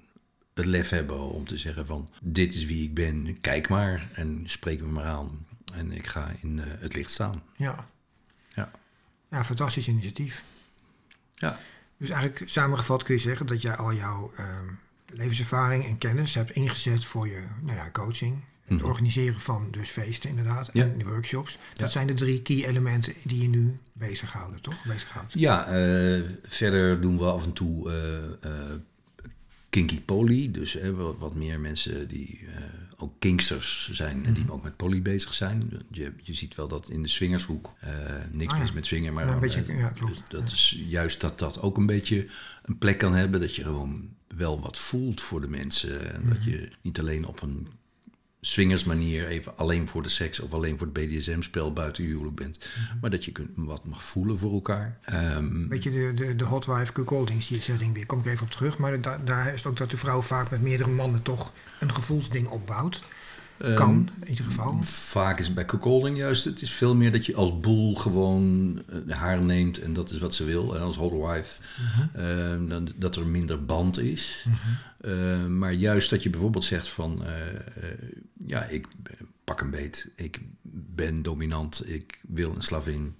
[0.54, 2.10] het lef hebben om te zeggen van...
[2.22, 5.46] dit is wie ik ben, kijk maar en spreek me maar aan.
[5.74, 7.42] En ik ga in eh, het licht staan.
[7.56, 7.88] Ja.
[8.54, 8.70] Ja.
[9.30, 10.42] ja, fantastisch initiatief.
[11.34, 11.58] Ja.
[11.96, 14.66] Dus eigenlijk samengevat kun je zeggen dat jij al jouw ehm,
[15.06, 18.44] levenservaring en kennis hebt ingezet voor je nou ja, coaching.
[18.64, 20.82] Het organiseren van dus feesten inderdaad Ja.
[20.82, 21.58] en de workshops.
[21.68, 21.88] Dat Ja.
[21.88, 24.84] zijn de drie key elementen die je nu bezighouden, toch?
[24.84, 25.32] Bezighoudt.
[25.32, 28.16] Ja, eh, verder doen we af en toe eh,
[28.52, 28.70] eh,
[29.70, 30.50] kinky poly.
[30.50, 32.46] Dus wat, wat meer mensen die
[32.96, 35.70] ook kinksters zijn en die ook met poly bezig zijn.
[35.90, 37.70] Je, je ziet wel dat in de swingershoek
[38.30, 38.64] niks Ah, ja.
[38.64, 40.22] mis met swingen, maar beetje, ja, klopt.
[40.28, 42.26] dat is juist dat dat ook een beetje
[42.64, 43.40] een plek kan hebben.
[43.40, 46.14] Dat je gewoon wel wat voelt voor de mensen.
[46.14, 46.48] En dat Mhm.
[46.50, 47.68] je niet alleen op een
[48.40, 52.58] swingersmanier even alleen voor de seks of alleen voor het BDSM-spel buiten huwelijk bent.
[52.58, 52.98] Mhm.
[53.00, 54.98] Maar dat je kunt, wat mag voelen voor elkaar.
[55.04, 58.50] Ehm, Weet je, de, de, de hot wife cuckoldings setting weer, kom ik even op
[58.50, 58.78] terug.
[58.78, 61.92] Maar da- daar is het ook dat de vrouw vaak met meerdere mannen toch een
[61.94, 63.02] gevoelsding opbouwt.
[63.58, 64.82] Ehm, Kan, in ieder geval.
[64.82, 66.44] Vaak is het bij cuckolding juist.
[66.44, 70.18] Het is veel meer dat je als boel gewoon eh, haar neemt en dat is
[70.18, 70.72] wat ze wil.
[70.72, 71.60] hè, Als hot wife.
[72.14, 74.44] Ehm, dan, dat er minder band is.
[75.00, 77.24] Ehm, maar juist dat je bijvoorbeeld zegt van...
[77.24, 77.98] eh, eh,
[78.46, 78.86] ja, ik
[79.44, 80.10] pak een beet.
[80.16, 80.40] Ik
[80.96, 81.82] ben dominant.
[81.86, 83.14] Ik wil een slavin.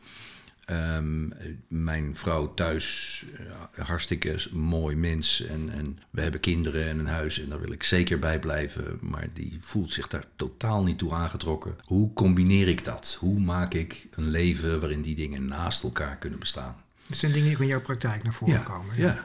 [0.69, 1.29] Ehm,
[1.69, 5.41] mijn vrouw thuis, eh, hartstikke mooi mens.
[5.45, 8.99] En, en we hebben kinderen en een huis en daar wil ik zeker bij blijven.
[9.01, 11.77] Maar die voelt zich daar totaal niet toe aangetrokken.
[11.85, 13.17] Hoe combineer ik dat?
[13.21, 16.77] Hoe maak ik een leven waarin die dingen naast elkaar kunnen bestaan?
[17.07, 18.97] Dat zijn dingen die ook in jouw praktijk naar voren komen.
[18.97, 19.07] Ja.
[19.07, 19.25] ja.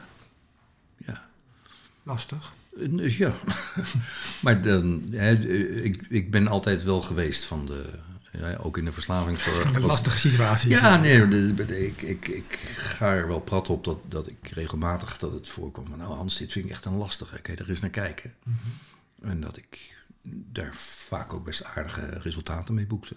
[1.06, 1.28] ja.
[2.02, 2.52] Lastig.
[2.96, 3.32] Ja,
[4.42, 5.32] maar dan, hè,
[5.82, 7.90] ik, ik ben altijd wel geweest van de,
[8.38, 9.72] ja, ook in de verslavingszorg.
[9.72, 10.70] Was- lastige situaties.
[10.70, 11.46] Ja, nee,
[11.86, 15.86] ik, ik, ik ga er wel prat op dat, dat ik regelmatig dat het voorkwam
[15.86, 15.98] van...
[15.98, 18.34] nou Hans, dit vind ik echt een lastige, kan je er eens naar kijken?
[19.22, 23.16] En dat ik daar vaak ook best aardige resultaten mee boekte.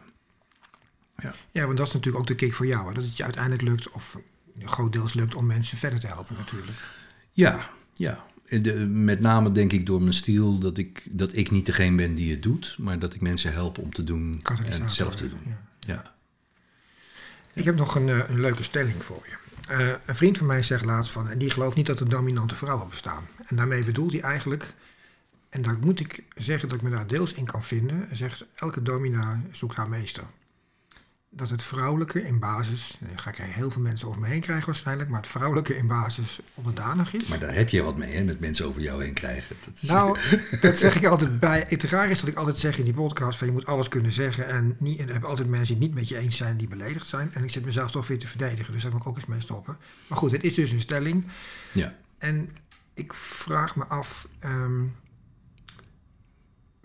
[1.17, 2.87] Ja, Ja, want dat is natuurlijk ook de kick voor jou.
[2.87, 2.93] Hè?
[2.93, 4.17] Dat het je uiteindelijk lukt, of
[4.59, 6.77] grootdeels lukt, om mensen verder te helpen natuurlijk.
[7.31, 7.69] ja.
[7.93, 8.25] ja.
[8.49, 12.15] De, met name denk ik door mijn stijl dat ik, dat ik niet degene ben
[12.15, 12.75] die het doet...
[12.79, 15.41] maar dat ik mensen help om te doen en het zelf te doen.
[15.45, 15.57] ja.
[15.79, 16.15] ja.
[17.57, 19.37] Ik heb nog een, eh, een leuke stelling voor je.
[19.67, 22.55] Eh, een vriend van mij zegt laatst van, en die gelooft niet dat er dominante
[22.55, 23.27] vrouwen bestaan.
[23.45, 24.73] En daarmee bedoelt hij eigenlijk,
[25.49, 28.81] en daar moet ik zeggen dat ik me daar deels in kan vinden, zegt elke
[28.81, 30.23] domina zoekt haar meester.
[31.37, 34.65] Dat het vrouwelijke in basis, nu ga ik heel veel mensen over me heen krijgen
[34.65, 37.27] waarschijnlijk, maar het vrouwelijke in basis onderdanig is.
[37.27, 39.55] Maar daar heb je wat mee, hè, met mensen over jou heen krijgen.
[39.65, 39.89] Dat is...
[39.89, 40.17] Nou,
[40.61, 41.65] dat zeg ik altijd bij.
[41.67, 44.11] Het raar is dat ik altijd zeg in die podcast van je moet alles kunnen
[44.11, 44.47] zeggen.
[44.47, 46.67] En, niet, en er hebben altijd mensen die het niet met je eens zijn, die
[46.67, 47.33] beledigd zijn.
[47.33, 49.41] En ik zit mezelf toch weer te verdedigen, dus daar moet ik ook eens mee
[49.41, 49.77] stoppen.
[50.07, 51.25] Maar goed, het is dus een stelling.
[51.71, 51.95] Ja.
[52.17, 52.49] En
[52.93, 54.27] ik vraag me af.
[54.39, 54.83] ehm,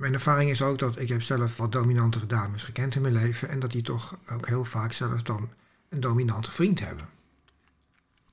[0.03, 3.49] mijn ervaring is ook dat ik heb zelf wat dominantere dames gekend in mijn leven.
[3.49, 5.51] En dat die toch ook heel vaak zelf dan
[5.89, 7.09] een dominante vriend hebben.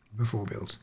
[0.10, 0.80] Bijvoorbeeld.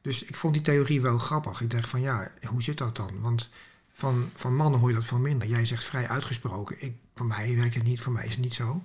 [0.00, 1.60] Dus ik vond die theorie wel grappig.
[1.60, 3.20] Ik dacht van ja, hoe zit dat dan?
[3.20, 3.50] Want
[3.92, 5.48] van, van mannen hoor je dat veel minder.
[5.48, 6.82] Jij zegt vrij uitgesproken.
[6.82, 8.82] Ik, voor mij werkt het niet, voor mij is het niet zo.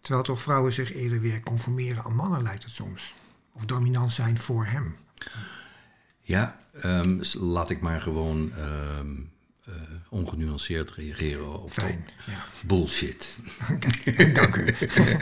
[0.00, 3.14] Terwijl toch vrouwen zich eerder weer conformeren aan mannen lijkt het soms.
[3.52, 4.96] Of dominant zijn voor hem.
[6.20, 9.12] Ja, ehm, laat ik maar gewoon ehm,
[9.64, 9.74] eh,
[10.08, 12.46] ongenuanceerd reageren op Fijn, ja.
[12.66, 13.36] bullshit.
[14.34, 14.74] Dank u.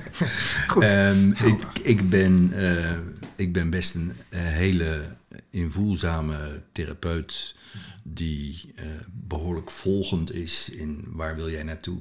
[0.72, 2.98] Goed, Ehm, ik, ik, ben, eh,
[3.36, 5.16] ik ben best een eh, hele
[5.50, 7.54] invoelzame therapeut
[8.02, 11.98] die eh, behoorlijk volgend is in waar wil jij naartoe.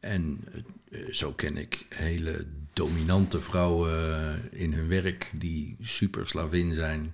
[0.00, 0.40] En
[1.10, 7.12] zo ken ik hele dominante vrouwen in hun werk die super slavin zijn.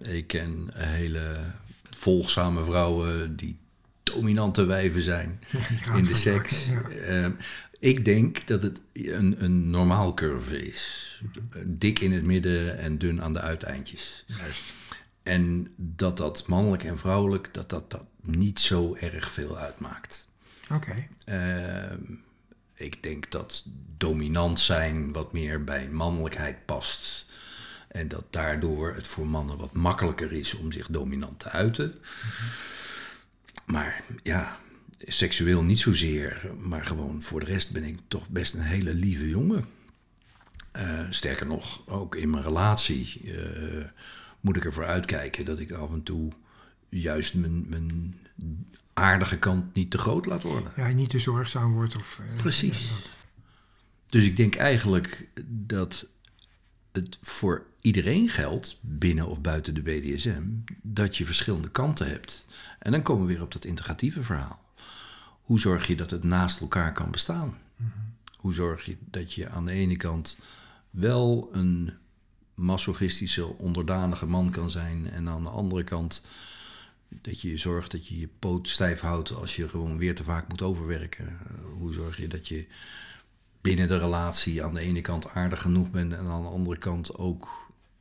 [0.00, 1.36] Ik ken hele
[1.94, 3.58] volgzame vrouwen die
[4.02, 5.40] dominante wijven zijn
[5.96, 6.66] in de seks.
[6.66, 6.88] ja.
[6.88, 7.32] Ehm,
[7.78, 11.22] ik denk dat het een, een normaal curve is.
[11.66, 14.24] Dik in het midden en dun aan de uiteindjes.
[14.26, 14.62] Juist.
[15.22, 20.28] En dat dat mannelijk en vrouwelijk, dat dat, dat niet zo erg veel uitmaakt.
[20.72, 22.00] Oké, Ehm,
[22.74, 23.64] ik denk dat
[23.96, 27.23] dominant zijn wat meer bij mannelijkheid past.
[27.94, 31.94] En dat daardoor het voor mannen wat makkelijker is om zich dominant te uiten.
[33.66, 34.58] Maar ja,
[34.98, 36.50] seksueel niet zozeer.
[36.58, 39.64] Maar gewoon voor de rest ben ik toch best een hele lieve jongen.
[40.72, 43.84] Eh, sterker nog, ook in mijn relatie eh,
[44.40, 46.32] moet ik ervoor uitkijken dat ik af en toe
[46.88, 48.18] juist mijn, mijn
[48.92, 50.72] aardige kant niet te groot laat worden.
[50.76, 52.20] ja, niet te zorgzaam wordt of...
[52.34, 52.88] eh, Precies.
[52.88, 52.94] ja,
[54.06, 56.06] Dus ik denk eigenlijk dat
[56.94, 60.42] het voor iedereen geldt, binnen of buiten de BDSM,
[60.82, 62.46] dat je verschillende kanten hebt.
[62.78, 64.62] En dan komen we weer op dat integratieve verhaal.
[65.42, 67.58] Hoe zorg je dat het naast elkaar kan bestaan?
[68.38, 70.38] Hoe zorg je dat je aan de ene kant
[70.90, 71.92] wel een
[72.54, 76.24] masochistische, onderdanige man kan zijn en aan de andere kant
[77.22, 80.48] dat je zorgt dat je je poot stijf houdt als je gewoon weer te vaak
[80.48, 81.26] moet overwerken?
[81.26, 82.66] Eh, Hoe zorg je dat je
[83.64, 87.16] binnen de relatie aan de ene kant aardig genoeg bent en aan de andere kant
[87.16, 87.48] ook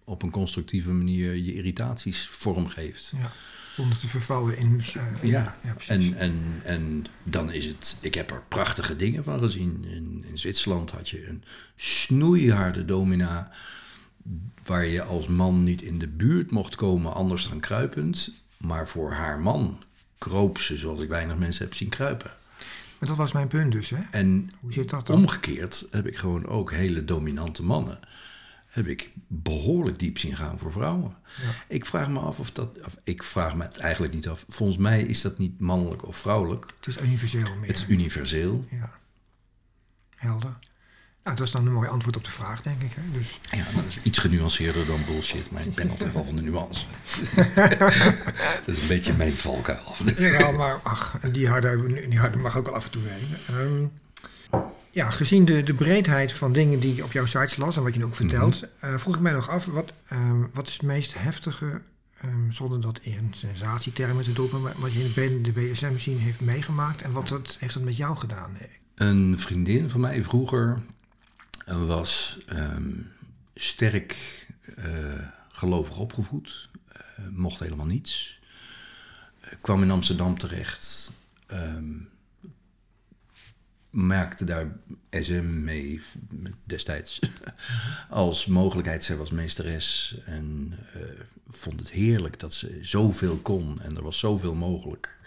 [0.03, 3.13] op een constructieve manier je irritaties vormgeeft?
[3.17, 3.31] ja,
[3.73, 4.81] zonder te vervallen in...
[4.93, 7.97] eh, Ja, ja en, en, en dan is het.
[8.01, 9.85] Ik heb er prachtige dingen van gezien.
[9.85, 11.43] In, in Zwitserland had je een
[11.75, 13.51] snoeiharde domina.
[14.63, 18.31] waar je als man niet in de buurt mocht komen, anders dan kruipend.
[18.57, 19.83] Maar voor haar man
[20.17, 22.31] kroop ze zoals ik weinig mensen heb zien kruipen.
[23.03, 24.01] Maar dat was mijn punt dus, hè?
[24.11, 25.15] En Hoe zit dat dan?
[25.15, 27.99] omgekeerd heb ik gewoon ook hele dominante mannen.
[28.67, 31.15] Heb ik behoorlijk diep zien gaan voor vrouwen.
[31.67, 32.85] Ik vraag me af of dat.
[32.85, 34.45] Of ik vraag me het eigenlijk niet af.
[34.47, 36.73] Volgens mij is dat niet mannelijk of vrouwelijk.
[36.77, 37.67] Het is universeel meer.
[37.67, 38.65] Het is universeel.
[38.71, 38.93] Ja.
[40.15, 40.57] Helder.
[41.23, 42.91] Nou, dat is dan een mooi antwoord op de vraag, denk ik.
[42.95, 43.01] Hè?
[43.17, 46.41] Dus, Ja, dat is iets genuanceerder dan bullshit, maar ik ben altijd wel van de
[46.41, 46.85] nuance.
[48.65, 49.95] dat is een beetje mijn valkuil.
[50.17, 53.37] ja, maar ach, die harde, die harde mag ook wel af en toe wegen.
[53.47, 53.85] Ehm,
[54.91, 57.93] ja, gezien de, de breedheid van dingen die ik op jouw sites las en wat
[57.93, 60.81] je nu ook vertelt, eh, vroeg ik mij nog af, wat, ehm, wat is het
[60.81, 61.81] meest heftige,
[62.17, 66.41] ehm, zonder dat in sensatietermen te doppen, maar wat je in de BSM zien heeft
[66.41, 68.57] meegemaakt en wat dat, heeft dat met jou gedaan?
[68.95, 70.81] Een vriendin van mij vroeger
[71.65, 72.91] was ehm,
[73.53, 74.17] sterk
[74.75, 78.39] eh, gelovig opgevoed, eh, mocht helemaal niets.
[79.39, 81.11] Eh, kwam in Amsterdam terecht,
[81.47, 81.93] ehm,
[83.89, 84.77] maakte daar
[85.09, 86.01] SM mee
[86.63, 87.19] destijds
[88.09, 89.03] als mogelijkheid.
[89.03, 90.73] Zij was meesteres en
[91.47, 95.19] vond het heerlijk dat ze zoveel kon en er was zoveel mogelijk.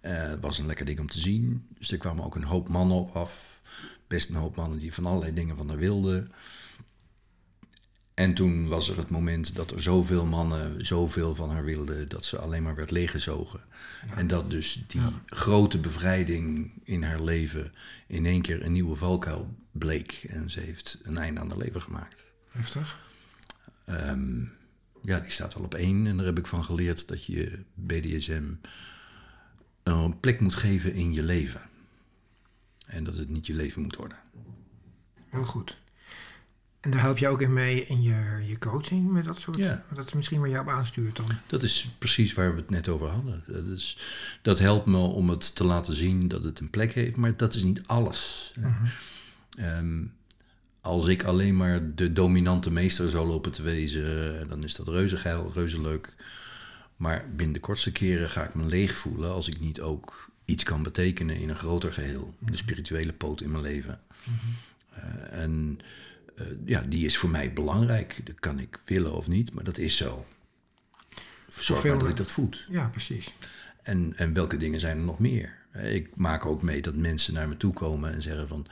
[0.00, 1.66] Het was een lekker ding om te zien.
[1.78, 3.62] Dus er kwamen ook een hoop mannen op af.
[4.06, 6.32] Best een hoop mannen die van allerlei dingen van haar wilden.
[8.14, 12.08] En toen was er het moment dat er zoveel mannen zoveel van haar wilden...
[12.08, 13.60] dat ze alleen maar werd leeggezogen.
[14.14, 17.72] En dat dus die grote bevrijding in haar leven...
[18.06, 20.24] in één keer een nieuwe valkuil bleek.
[20.28, 22.22] En ze heeft een einde aan haar leven gemaakt.
[22.50, 22.98] Heftig?
[23.84, 24.42] Ehm,
[25.02, 26.06] ja, die staat wel op één.
[26.06, 28.52] En daar heb ik van geleerd dat je BDSM
[29.82, 31.60] een plek moet geven in je leven.
[32.86, 34.18] En dat het niet je leven moet worden.
[35.30, 35.76] Heel goed.
[36.84, 39.56] En daar help je ook in mee in je, je coaching met dat soort?
[39.56, 39.84] Ja.
[39.94, 41.26] Dat is misschien waar je op aanstuurt dan.
[41.46, 43.44] Dat is precies waar we het net over hadden.
[43.46, 43.98] Dat, is,
[44.42, 47.54] dat helpt me om het te laten zien dat het een plek heeft, maar dat
[47.54, 48.54] is niet alles.
[49.58, 50.04] Ehm,
[50.80, 55.16] als ik alleen maar de dominante meester zou lopen te wezen, dan is dat reuze
[55.16, 56.14] geil, reuze leuk.
[56.96, 60.62] Maar binnen de kortste keren ga ik me leeg voelen als ik niet ook iets
[60.62, 62.34] kan betekenen in een groter geheel.
[62.38, 64.00] De spirituele poot in mijn leven.
[64.90, 65.78] Eh, en
[66.36, 68.20] eh, ja, die is voor mij belangrijk.
[68.24, 70.26] Dat kan ik willen of niet, maar dat is zo.
[71.48, 72.66] Zorg maar dat ik dat voed.
[72.70, 73.34] Ja, precies.
[73.82, 75.56] En, en welke dingen zijn er nog meer?
[75.82, 78.66] Ik maak ook mee dat mensen naar me toe komen en zeggen van...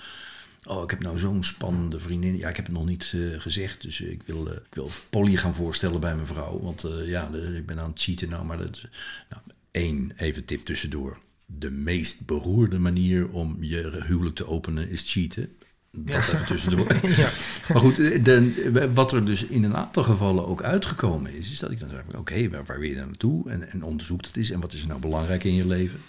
[0.64, 2.37] Oh, ik heb nou zo'n spannende vriendin.
[2.37, 3.83] Ja, ik heb het nog niet eh, gezegd.
[3.83, 6.61] Dus ik wil, ik wil Polly gaan voorstellen bij mijn vrouw.
[6.61, 8.45] Want ja, ik ben aan het cheaten nou.
[8.45, 8.85] Maar dat...
[9.29, 11.18] Nou, één, even tip tussendoor.
[11.59, 15.57] De meest beroerde manier om je huwelijk te openen is cheaten.
[15.90, 16.94] Dat even tussendoor.
[17.16, 17.30] Ja.
[17.68, 18.55] Maar goed, eh, dan,
[18.94, 22.14] wat er dus in een aantal gevallen ook uitgekomen is, is dat ik dan zeg:
[22.16, 23.50] oké, waar, waar wil je dan naartoe?
[23.50, 24.50] En, en onderzoek dat eens.
[24.50, 26.00] En wat is er nou belangrijk in je leven?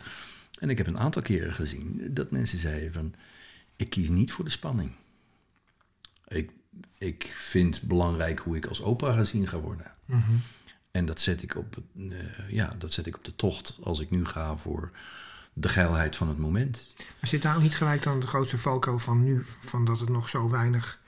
[0.60, 3.14] En ik heb een aantal keren gezien dat mensen zeiden: van,
[3.76, 4.92] ik kies niet voor de spanning.
[6.28, 6.52] Ik,
[6.98, 9.92] ik vind belangrijk hoe ik als opa gezien ga worden.
[10.92, 14.00] En dat zet, ik op, het, eh, ja, dat zet ik op de tocht als
[14.00, 14.92] ik nu ga voor
[15.54, 16.94] de geilheid van het moment.
[16.98, 20.10] Maar zit daar ook niet gelijk dan de grootste valkuil van nu, van dat het
[20.10, 21.02] nog zo weinig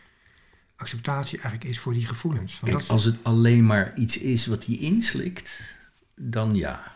[0.76, 2.60] acceptatie eigenlijk is voor die gevoelens?
[2.60, 5.78] Kijk, dat, als het alleen maar iets is wat hij inslikt,
[6.16, 6.94] dan ja.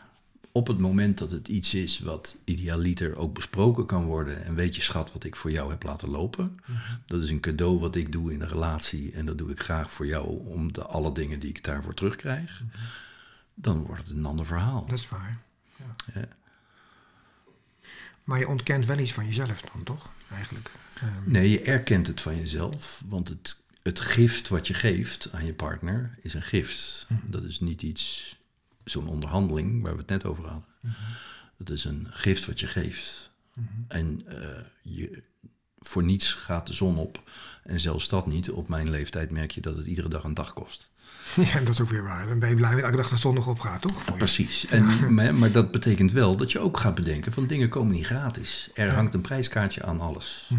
[0.52, 4.46] Op het moment dat het iets is wat idealiter ook besproken kan worden.
[4.46, 6.58] En weet je, schat, wat ik voor jou heb laten lopen.
[7.06, 9.12] Dat is een cadeau wat ik doe in een relatie.
[9.12, 12.64] En dat doe ik graag voor jou om de alle dingen die ik daarvoor terugkrijg.
[13.54, 14.86] Dan wordt het een ander verhaal.
[14.86, 15.42] dat is waar.
[15.76, 15.86] Ja.
[16.14, 16.28] Ja.
[18.30, 20.10] Maar je ontkent wel iets van jezelf dan, toch?
[20.32, 20.72] Eigenlijk.
[20.96, 23.02] Ehm, Nee, je erkent het van jezelf.
[23.06, 27.08] Want het, het gift wat je geeft aan je partner is een gift.
[27.24, 28.36] Dat is niet iets,
[28.84, 30.70] zo'n onderhandeling waar we het net over hadden.
[31.58, 33.32] Dat is een gift wat je geeft.
[33.88, 35.24] En eh, je,
[35.80, 37.32] voor niets gaat de zon op.
[37.64, 38.52] En zelfs dat niet.
[38.52, 40.90] Op mijn leeftijd merk je dat het iedere dag een dag kost.
[41.54, 42.28] ja, dat is ook weer waar.
[42.28, 44.16] Dan ben je blij dat elke dag de zon nog opgaat, toch?
[44.18, 44.66] Precies.
[44.66, 48.06] En, maar, maar dat betekent wel dat je ook gaat bedenken van dingen komen niet
[48.06, 48.70] gratis.
[48.74, 50.50] Er hangt een prijskaartje aan alles.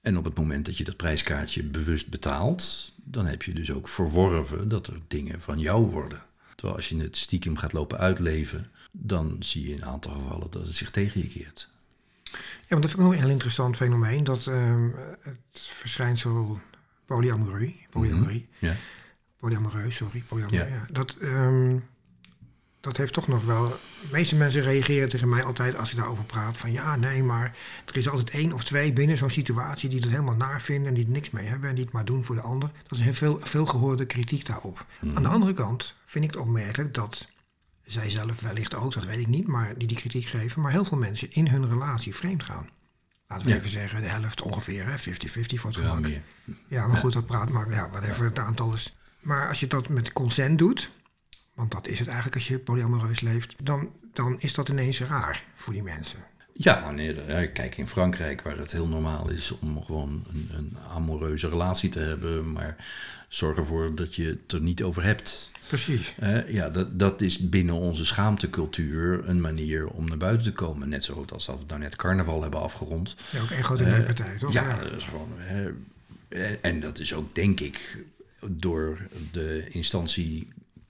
[0.00, 3.88] En op het moment dat je dat prijskaartje bewust betaalt, dan heb je dus ook
[3.88, 6.22] verworven dat er dingen van jou worden.
[6.54, 10.50] Terwijl als je het stiekem gaat lopen uitleven, dan zie je in een aantal gevallen
[10.50, 11.68] dat het zich tegen je keert.
[12.32, 14.24] Ja, want dat vind ik nog een heel interessant fenomeen.
[14.24, 14.88] Dat ehm,
[15.22, 16.60] het verschijnsel
[17.06, 18.74] polyamorie, polyamorie, Ja.
[19.38, 20.86] polyamoreus, sorry, polyamorie, Ja.
[20.92, 21.76] dat, ehm,
[22.80, 23.68] dat heeft toch nog wel...
[23.68, 26.72] De meeste mensen reageren tegen mij altijd als ik daarover praat van...
[26.72, 30.36] ja, nee, maar er is altijd één of twee binnen zo'n situatie die het helemaal
[30.36, 30.88] naar vinden...
[30.88, 32.70] en die er niks mee hebben en die het maar doen voor de ander.
[32.86, 34.86] Dat is heel veel, veel gehoorde kritiek daarop.
[35.14, 37.28] Aan de andere kant vind ik het opmerkelijk dat
[37.86, 39.46] zij zelf wellicht ook, dat weet ik niet...
[39.46, 42.68] maar die die kritiek geven, maar heel veel mensen in hun relatie vreemd gaan.
[43.34, 43.58] Laten we Ja.
[43.58, 46.12] even zeggen, de helft ongeveer, hè, 50-50 voor het Ja, gemak.
[46.68, 48.94] Ja, maar goed, dat praat maar, ja, whatever het aantal is.
[49.20, 50.90] Maar als je dat met consent doet,
[51.54, 55.44] want dat is het eigenlijk als je polyamoreus leeft, dan, dan is dat ineens raar
[55.54, 56.18] voor die mensen.
[56.56, 60.76] Ja, nee, ja, kijk in Frankrijk waar het heel normaal is om gewoon een, een
[60.94, 62.76] amoreuze relatie te hebben, maar
[63.28, 65.50] zorg ervoor dat je het er niet over hebt.
[65.68, 66.14] Precies.
[66.18, 70.88] Eh, ja, dat, dat is binnen onze schaamtecultuur een manier om naar buiten te komen.
[70.88, 73.16] Net zo als dat we nou net carnaval hebben afgerond.
[73.32, 74.52] Ja, ook één grote neempartij, toch?
[74.52, 75.28] Ja, dat is gewoon.
[75.36, 75.70] hè,
[76.60, 77.98] en- dat is ook, denk ik,
[78.50, 78.98] door
[79.32, 80.48] de instantie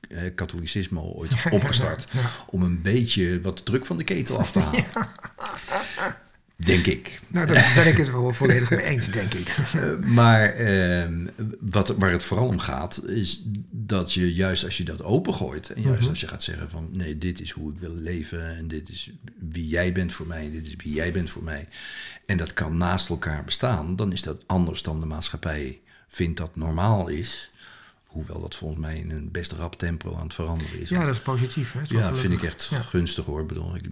[0.09, 2.07] eh, katholicisme ooit opgestart.
[2.11, 2.31] ja.
[2.47, 4.85] Om een beetje wat druk van de ketel af te halen.
[6.65, 7.21] Denk ik.
[7.29, 9.57] Nou, daar ben ik het wel volledig mee eens, denk ik.
[10.21, 11.27] Maar ehm,
[11.61, 15.71] wat, waar het vooral om gaat, is dat je juist als je dat opengooit.
[15.71, 18.57] En juist als je gaat zeggen van nee, dit is hoe ik wil leven.
[18.57, 19.11] En dit is
[19.51, 20.45] wie jij bent voor mij.
[20.45, 21.69] En dit is wie jij bent voor mij.
[22.27, 23.97] En dat kan naast elkaar bestaan.
[23.97, 27.51] Dan is dat anders dan de maatschappij vindt dat normaal is.
[28.15, 30.89] Hoewel dat volgens mij in een best rap tempo aan het veranderen is.
[30.89, 31.73] Ja, dat is positief.
[31.73, 31.83] Hè?
[31.83, 32.79] Is Ja, vind ik echt Ja.
[32.81, 33.41] gunstig hoor.
[33.41, 33.85] Ik bedoel, ik,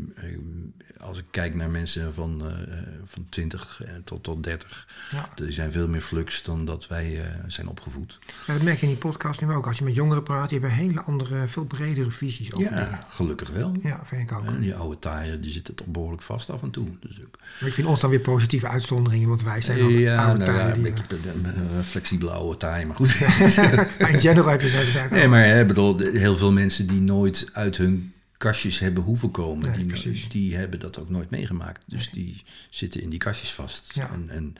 [1.00, 2.56] als ik kijk naar mensen van, eh,
[3.04, 5.28] van 20 tot, tot 30, Ja.
[5.34, 8.18] die zijn veel meer flux dan dat wij eh, zijn opgevoed.
[8.46, 9.66] Ja, dat merk je in die podcast nu ook.
[9.66, 12.82] Als je met jongeren praat, die hebben hele andere, veel bredere visies over dingen.
[12.90, 13.76] Ja, gelukkig wel.
[13.82, 14.46] Ja, vind ik ook.
[14.46, 16.86] En die oude taaien die zitten toch behoorlijk vast af en toe.
[17.00, 17.38] Dus ook.
[17.60, 20.58] Maar ik vind ons dan weer positieve uitzonderingen, want wij zijn dan ja, oude nou
[20.58, 23.10] ja, een eh, flexibele oude taai, maar goed.
[24.12, 25.10] In general heb je gezegd.
[25.10, 29.68] nee, maar hè, bedoel, heel veel mensen die nooit uit hun kastjes hebben hoeven komen.
[29.68, 30.28] Nee, die, precies.
[30.28, 31.82] die hebben dat ook nooit meegemaakt.
[31.86, 33.90] Dus die zitten in die kastjes vast.
[33.94, 34.10] Ja.
[34.10, 34.56] En, en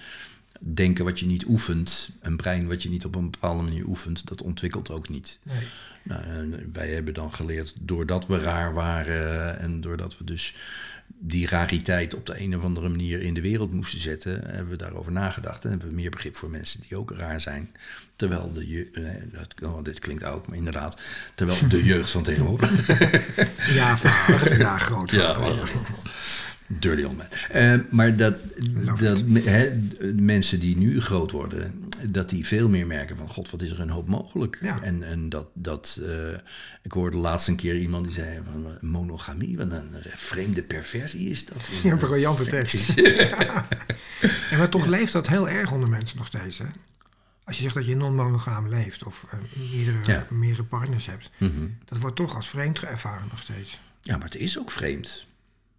[0.61, 4.29] denken wat je niet oefent, een brein wat je niet op een bepaalde manier oefent,
[4.29, 5.39] dat ontwikkelt ook niet.
[5.43, 5.57] Nee.
[6.03, 6.23] Nou,
[6.73, 10.57] wij hebben dan geleerd, doordat we raar waren en doordat we dus
[11.25, 14.77] die rariteit op de een of andere manier in de wereld moesten zetten, hebben we
[14.77, 17.75] daarover nagedacht en hebben we meer begrip voor mensen die ook raar zijn.
[18.17, 18.89] Terwijl de je,
[19.61, 21.01] eh, oh, dit klinkt oud, maar inderdaad,
[21.35, 22.87] terwijl de jeugd van tegenwoordig.
[23.75, 24.59] Ja, vader.
[24.59, 25.11] Ja, groot.
[25.11, 25.37] Ja,
[26.67, 27.27] Dirty old man.
[27.51, 28.37] Eh, maar dat,
[28.75, 29.23] Love dat
[30.15, 31.75] mensen die nu groot worden,
[32.09, 33.29] dat die veel meer merken van...
[33.29, 34.59] God, wat is er een hoop mogelijk?
[34.61, 34.83] Ja.
[34.83, 35.47] En, en dat...
[35.55, 36.29] dat eh,
[36.83, 41.31] ik hoorde laatst een keer iemand die zei van eh, monogamie, wat een vreemde perversie
[41.31, 41.67] is dat.
[41.83, 42.89] Ja, een briljante tekst.
[44.51, 46.67] en maar toch leeft dat heel erg onder mensen nog steeds, hè?
[47.45, 49.39] Als je zegt dat je non-monogaam leeft of eh,
[49.71, 51.69] meerdere, meerdere partners hebt, Mhm.
[51.85, 53.81] dat wordt toch als vreemd ervaren nog steeds.
[54.01, 55.27] Ja, maar het is ook vreemd.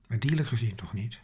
[0.07, 1.19] Maar dierlijk gezien toch niet?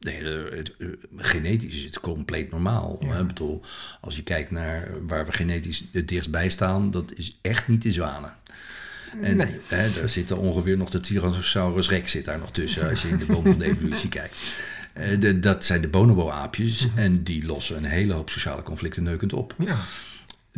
[0.00, 0.86] Nee, het, eh,
[1.16, 2.96] genetisch is het compleet normaal.
[3.00, 3.18] Ja.
[3.18, 3.62] Ik bedoel,
[4.00, 7.82] als je kijkt naar waar we genetisch het dichtst bij staan, dat is echt niet
[7.82, 8.34] de zwanen.
[9.22, 9.56] En Nee.
[9.66, 13.08] hè, daar zit er ongeveer nog de Tyrannosaurus rex zit daar nog tussen, als je
[13.08, 14.38] in de boom van de evolutie kijkt.
[14.92, 19.32] Eh, de- dat zijn de bonobo-aapjes en die lossen een hele hoop sociale conflicten neukend
[19.32, 19.54] op.
[19.58, 19.76] Ja,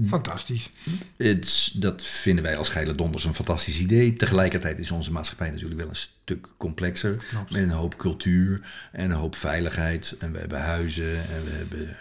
[0.07, 0.70] fantastisch.
[1.16, 4.16] Het dat vinden wij als geile donders een fantastisch idee.
[4.16, 7.16] Tegelijkertijd is onze maatschappij natuurlijk wel een stuk complexer.
[7.28, 7.51] Klopt.
[7.51, 8.61] Met een hoop cultuur
[8.92, 10.16] en een hoop veiligheid.
[10.18, 11.96] En we hebben huizen en we hebben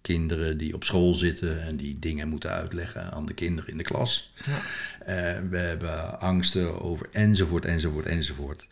[0.00, 3.82] kinderen die op school zitten en die dingen moeten uitleggen aan de kinderen in de
[3.82, 4.32] klas.
[4.46, 4.56] Ja.
[5.04, 8.66] Eh, we hebben angsten over enzovoort, enzovoort, enzovoort.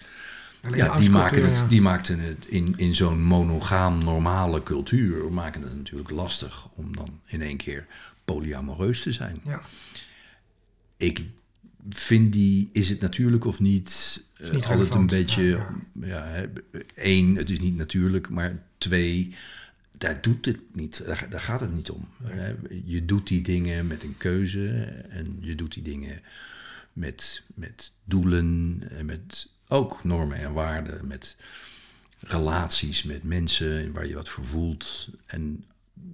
[0.63, 1.49] Alleen Ja, die maken ja.
[1.49, 6.97] het, die maakten het in, in zo'n monogaam normale cultuur, maken het natuurlijk lastig om
[6.97, 7.87] dan in één keer
[8.27, 9.41] polyamoreus te zijn.
[9.45, 9.63] Ja,
[10.97, 11.25] Ik
[11.89, 16.47] vind die, is het natuurlijk of niet, eh, niet altijd een beetje, Ja, ja,
[16.95, 19.35] één, het is niet natuurlijk, maar twee,
[19.99, 22.09] daar doet het niet, daar, daar gaat het niet om.
[22.85, 24.69] Je doet die dingen met een keuze
[25.09, 26.23] en je doet die dingen
[26.93, 31.37] met, met doelen en met ook normen en waarden, met
[32.21, 35.09] relaties met mensen waar je wat voor voelt.
[35.27, 35.65] En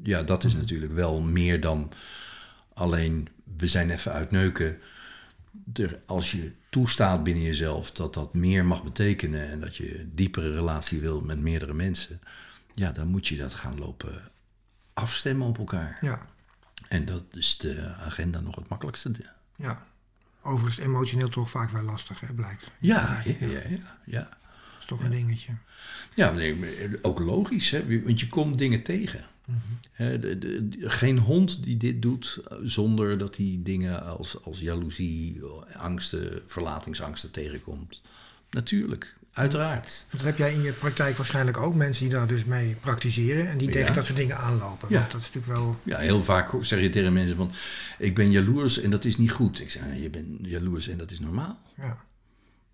[0.03, 1.93] ja, dat is natuurlijk wel meer dan
[2.75, 4.79] alleen we zijn even uitneuken.
[5.75, 10.13] Er, als je toestaat binnen jezelf dat dat meer mag betekenen en dat je een
[10.15, 12.21] diepere relatie wil met meerdere mensen,
[12.75, 14.23] ja, dan moet je dat gaan lopen
[14.93, 15.99] afstemmen op elkaar.
[16.01, 16.27] ja,
[16.89, 19.13] En dat is de agenda nog het makkelijkste.
[19.57, 19.91] ja.
[20.45, 22.71] Overigens emotioneel toch vaak wel lastig, hè, blijkt.
[22.81, 23.99] Ja, ja, ja, ja.
[24.05, 24.21] ja.
[24.21, 25.53] Dat is toch een dingetje.
[26.15, 26.69] Ja, nee, maar
[27.03, 28.03] ook logisch, hè?
[28.03, 29.25] want je komt dingen tegen.
[29.93, 34.43] Hè, de, de- de- geen hond die dit doet eh, zonder dat hij dingen als,
[34.45, 35.41] als jaloezie,
[35.77, 38.01] angsten, verlatingsangsten tegenkomt.
[38.51, 40.07] Natuurlijk, uiteraard.
[40.11, 41.75] Dat heb jij in je praktijk waarschijnlijk ook.
[41.75, 43.73] Mensen die daar dus mee praktiseren en die Ja.
[43.73, 44.89] tegen dat soort dingen aanlopen.
[44.91, 44.99] Ja.
[44.99, 45.77] Want dat is natuurlijk wel...
[45.83, 47.53] Ja, heel vaak zeg je tegen mensen van,
[47.99, 49.61] ik ben jaloers en dat is niet goed.
[49.61, 51.59] Ik zeg, je bent jaloers en dat is normaal.
[51.77, 52.05] Ja,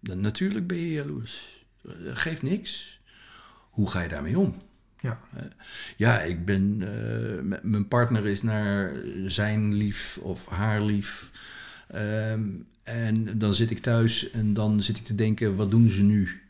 [0.00, 1.64] Dan, natuurlijk ben je jaloers.
[1.82, 3.00] Dat geeft niks.
[3.70, 4.62] Hoe ga je daarmee om?
[5.00, 5.20] Ja,
[5.96, 6.78] Ja, ik ben.
[6.80, 8.92] eh, mijn partner is naar
[9.26, 11.30] zijn lief of haar lief.
[11.88, 12.42] Ehm,
[12.82, 16.40] en dan zit ik thuis en dan zit ik te denken: wat doen ze nu?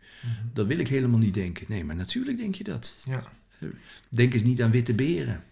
[0.52, 1.64] Dat wil ik helemaal niet denken.
[1.68, 3.02] Nee, maar natuurlijk denk je dat.
[3.06, 3.24] ja.
[4.08, 5.42] Denk eens niet aan witte beren.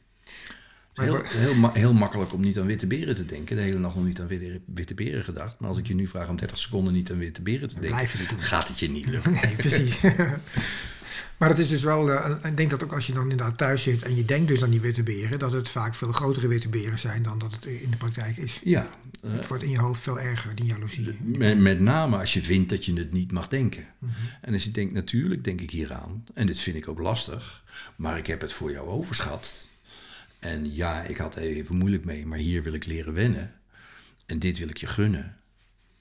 [0.94, 3.56] Heel, heel, ma- heel makkelijk om niet aan witte beren te denken.
[3.56, 5.58] De hele nacht nog niet aan witte, witte beren gedacht.
[5.58, 8.40] Maar als ik je nu vraag om 30 seconden niet aan witte beren te denken,
[8.42, 9.32] gaat het je niet lukken.
[9.42, 10.00] Nee, precies.
[11.36, 13.82] maar het is dus wel, eh, ik denk dat ook als je dan inderdaad thuis
[13.82, 16.68] zit en je denkt dus aan die witte beren, dat het vaak veel grotere witte
[16.68, 18.60] beren zijn dan dat het in de praktijk is.
[18.64, 18.90] Ja,
[19.22, 21.16] eh, Het wordt in je hoofd veel erger, die jaloezie.
[21.20, 23.84] Met, met name als je vindt dat je het niet mag denken.
[24.40, 26.24] En als je denkt, natuurlijk denk ik hieraan.
[26.34, 27.64] En dit vind ik ook lastig.
[27.96, 29.68] Maar ik heb het voor jou overschat.
[30.38, 32.26] En ja, ik had even moeilijk mee.
[32.26, 33.52] Maar hier wil ik leren wennen.
[34.26, 35.36] En dit wil ik je gunnen.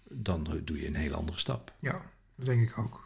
[0.10, 1.74] Dan doe je een hele andere stap.
[1.80, 2.02] Ja,
[2.36, 3.05] dat denk ik ook.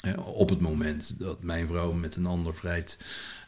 [0.00, 2.98] Hè, Op het moment dat mijn vrouw met een ander vrijt.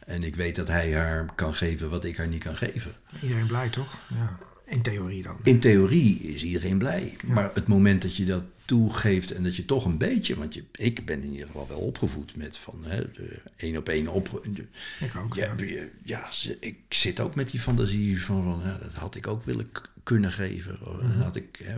[0.05, 2.91] En ik weet dat hij haar kan geven wat ik haar niet kan geven.
[3.21, 3.97] Iedereen blij toch?
[4.13, 5.37] Ja, in theorie dan.
[5.43, 7.15] In theorie is iedereen blij.
[7.25, 10.63] Maar het moment dat je dat toegeeft en dat je toch een beetje, want je,
[10.71, 14.41] ik ben in ieder geval wel opgevoed met van hè, de één op één op.
[14.53, 14.65] de-
[15.05, 15.83] Ik ook, ja, ja.
[16.03, 16.29] ja,
[16.59, 19.69] ik zit ook met die fantasie van, van ja, dat had ik ook willen
[20.03, 20.77] kunnen geven.
[21.01, 21.19] Mhm.
[21.21, 21.77] had ik, hè,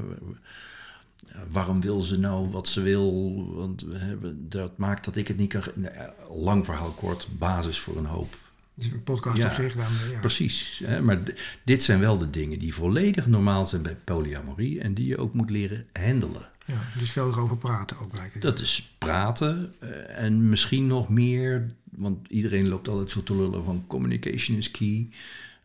[1.51, 3.45] waarom wil ze nou wat ze wil?
[3.55, 3.85] Want
[4.33, 5.63] dat maakt dat ik het niet kan.
[5.81, 8.37] ja, lang verhaal kort, basis voor een hoop
[8.73, 9.91] Dus een podcast Ja, op zich dan.
[10.11, 10.19] Ja.
[10.19, 10.81] Precies.
[10.85, 11.01] Hè?
[11.01, 11.19] Maar
[11.63, 15.33] dit zijn wel de dingen die volledig normaal zijn bij polyamorie en die je ook
[15.33, 16.51] moet leren handelen.
[16.65, 18.41] Ja, dus veel erover praten ook blijkbaar.
[18.41, 23.63] Dat is praten eh, en misschien nog meer, want iedereen loopt altijd zo te lullen
[23.63, 25.09] van communication is key,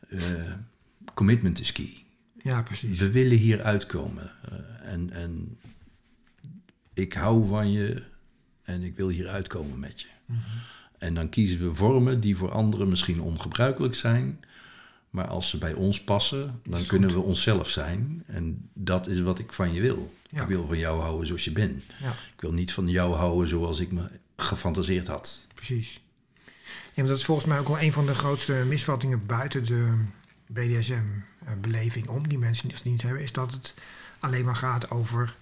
[0.09, 0.21] eh,
[1.15, 2.07] commitment is key.
[2.49, 2.99] Ja, precies.
[2.99, 5.59] We willen hier uitkomen eh, en, en
[6.95, 8.03] ik hou van je
[8.63, 10.07] en ik wil hier uitkomen met je.
[10.99, 14.41] En dan kiezen we vormen die voor anderen misschien ongebruikelijk zijn.
[15.11, 18.23] Maar als ze bij ons passen, dan kunnen we onszelf zijn.
[18.27, 20.13] En dat is wat ik van je wil.
[20.31, 20.43] Ja.
[20.43, 21.85] Ik wil van jou houden zoals je bent.
[22.01, 25.47] Ja, Ik wil niet van jou houden zoals ik me gefantaseerd had.
[25.55, 26.01] precies.
[26.95, 30.05] Ja, maar dat is volgens mij ook wel een van de grootste misvattingen buiten de
[31.57, 33.75] BDSM-beleving om, die mensen die niet hebben, is dat het
[34.21, 35.37] alleen maar gaat over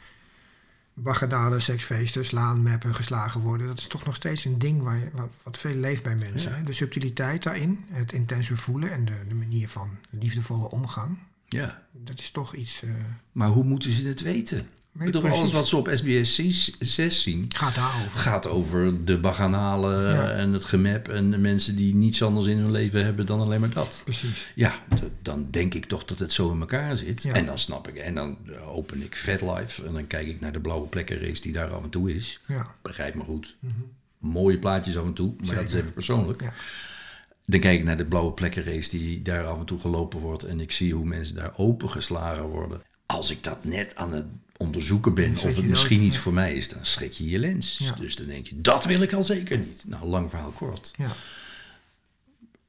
[0.94, 3.66] bagadalen, seksfeesten, slaan, meppen, geslagen worden.
[3.66, 6.50] Dat is toch nog steeds een ding waar je, wat, wat veel leeft bij mensen.
[6.50, 6.57] Ja.
[6.57, 6.62] hè.
[6.62, 11.18] De subtiliteit daarin, het intense voelen en de, de manier van liefdevolle omgang.
[11.48, 12.82] Ja, Dat is toch iets...
[12.82, 12.90] eh
[13.32, 14.68] maar hoe moeten ze het weten?
[14.99, 16.34] Ik bedoel, alles wat ze op SBS
[16.78, 18.18] 6 zien, gaat daarover.
[18.18, 20.30] gaat over de baganalen Ja.
[20.30, 23.61] en het gemep en de mensen die niets anders in hun leven hebben dan alleen
[23.61, 24.01] maar dat.
[24.05, 24.47] Precies.
[24.55, 24.74] Ja,
[25.22, 27.22] dan denk ik toch dat het zo in elkaar zit.
[27.22, 27.32] Ja.
[27.34, 27.97] En dan snap ik.
[27.97, 31.53] En dan open ik FetLife en dan kijk ik naar de blauwe plekken race die
[31.53, 32.40] daar af en toe is.
[32.49, 32.74] Ja.
[32.82, 33.57] Begrijp me goed.
[34.18, 36.40] Mooie plaatjes af en toe, maar dat is even persoonlijk.
[36.42, 36.53] Ja.
[37.44, 40.42] Dan kijk ik naar de blauwe plekken race die daar af en toe gelopen wordt.
[40.42, 42.80] En ik zie hoe mensen daar opengeslagen worden.
[43.07, 44.24] Als ik dat net aan het
[44.57, 47.78] onderzoeken ben of het misschien iets voor mij is, dan schrik je je lens.
[47.78, 47.92] Ja.
[47.92, 49.84] Dus dan denk je, dat wil ik al zeker niet.
[49.86, 51.11] Nou, lang verhaal kort Ja.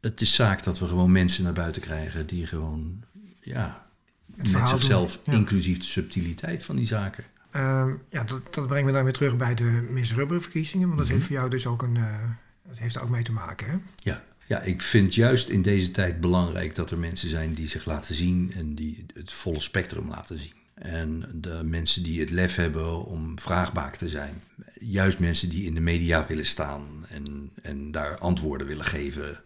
[0.01, 3.03] het is zaak dat we gewoon mensen naar buiten krijgen die gewoon,
[3.41, 3.85] ja,
[4.25, 5.33] met zichzelf, ja.
[5.33, 7.23] inclusief de subtiliteit van die zaken.
[7.51, 10.87] Ehm, ja, dat, dat brengt me dan weer terug bij de Miss Rubber verkiezingen.
[10.87, 11.97] Want dat heeft voor jou dus ook een...
[11.97, 12.23] eh,
[12.67, 13.77] dat heeft er ook mee te maken, hè?
[13.95, 14.23] Ja.
[14.47, 18.15] ja, ik vind juist in deze tijd belangrijk dat er mensen zijn die zich laten
[18.15, 20.53] zien en die het volle spectrum laten zien.
[20.77, 24.41] En de mensen die het lef hebben om vraagbaak te zijn.
[24.73, 29.41] Juist mensen die in de media willen staan en, en daar antwoorden willen geven.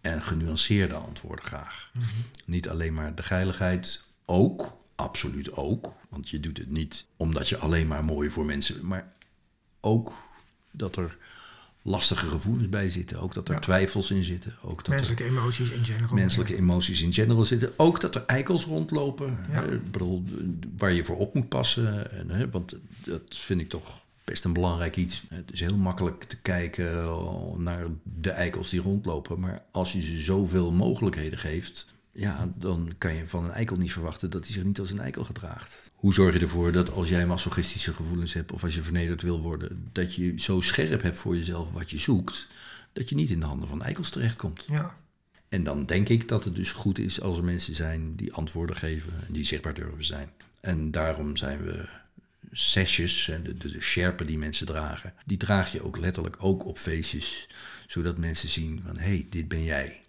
[0.00, 1.92] En genuanceerde antwoorden graag.
[2.44, 5.92] Niet alleen maar de geiligheid, ook, absoluut ook.
[6.08, 8.86] Want je doet het niet omdat je alleen maar mooi voor mensen...
[8.86, 9.12] maar
[9.80, 10.12] ook
[10.70, 11.16] dat er
[11.86, 13.20] lastige gevoelens bij zitten.
[13.20, 13.60] Ook dat er Ja.
[13.60, 14.54] twijfels in zitten.
[14.62, 16.14] Ook dat er Menselijke emoties in general.
[16.14, 17.72] menselijke emoties in general zitten.
[17.76, 19.38] Ook dat er eikels rondlopen.
[19.50, 19.54] Ja.
[19.64, 20.24] hè, bedoel,
[20.76, 22.10] waar je voor op moet passen.
[22.12, 25.22] En, hè, want dat vind ik toch best een belangrijk iets.
[25.28, 27.04] Het is heel makkelijk te kijken
[27.62, 29.40] naar de eikels die rondlopen.
[29.40, 31.94] Maar als je ze zoveel mogelijkheden geeft...
[32.16, 35.00] Ja, dan kan je van een eikel niet verwachten dat hij zich niet als een
[35.00, 35.90] eikel gedraagt.
[35.94, 38.52] Hoe zorg je ervoor dat als jij masochistische gevoelens hebt...
[38.52, 39.88] of als je vernederd wil worden...
[39.92, 42.46] dat je zo scherp hebt voor jezelf wat je zoekt...
[42.92, 44.64] dat je niet in de handen van eikels terechtkomt.
[44.68, 44.96] Ja,
[45.48, 48.76] En dan denk ik dat het dus goed is als er mensen zijn die antwoorden
[48.76, 50.30] geven en die zichtbaar durven zijn.
[50.60, 51.88] En daarom zijn we
[52.52, 56.66] sesjes, en de, de, de sjerpen die mensen dragen, die draag je ook letterlijk ook
[56.66, 57.48] op feestjes,
[57.86, 60.00] zodat mensen zien van hé, hey, dit ben jij.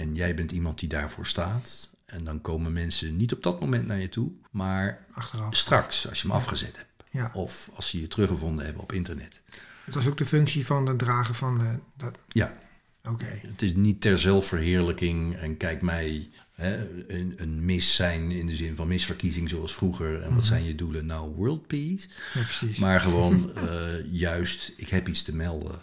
[0.00, 1.90] En jij bent iemand die daarvoor staat.
[2.04, 5.56] En dan komen mensen niet op dat moment naar je toe, maar achteraf.
[5.56, 7.04] straks als je hem afgezet hebt.
[7.10, 7.30] Ja.
[7.34, 9.42] Of als ze je teruggevonden hebben op internet.
[9.84, 11.78] Het was ook de functie van het dragen van de...
[11.96, 12.58] Dat, Ja,
[13.04, 13.40] Oké.
[13.46, 18.56] Het is niet ter zelfverheerlijking en kijk mij hè, een, een mis zijn in de
[18.56, 20.22] zin van misverkiezing zoals vroeger.
[20.22, 21.06] En wat zijn je doelen?
[21.06, 22.08] Nou, world peace.
[22.34, 22.78] Ja, precies.
[22.78, 25.80] Maar gewoon eh, juist, ik heb iets te melden.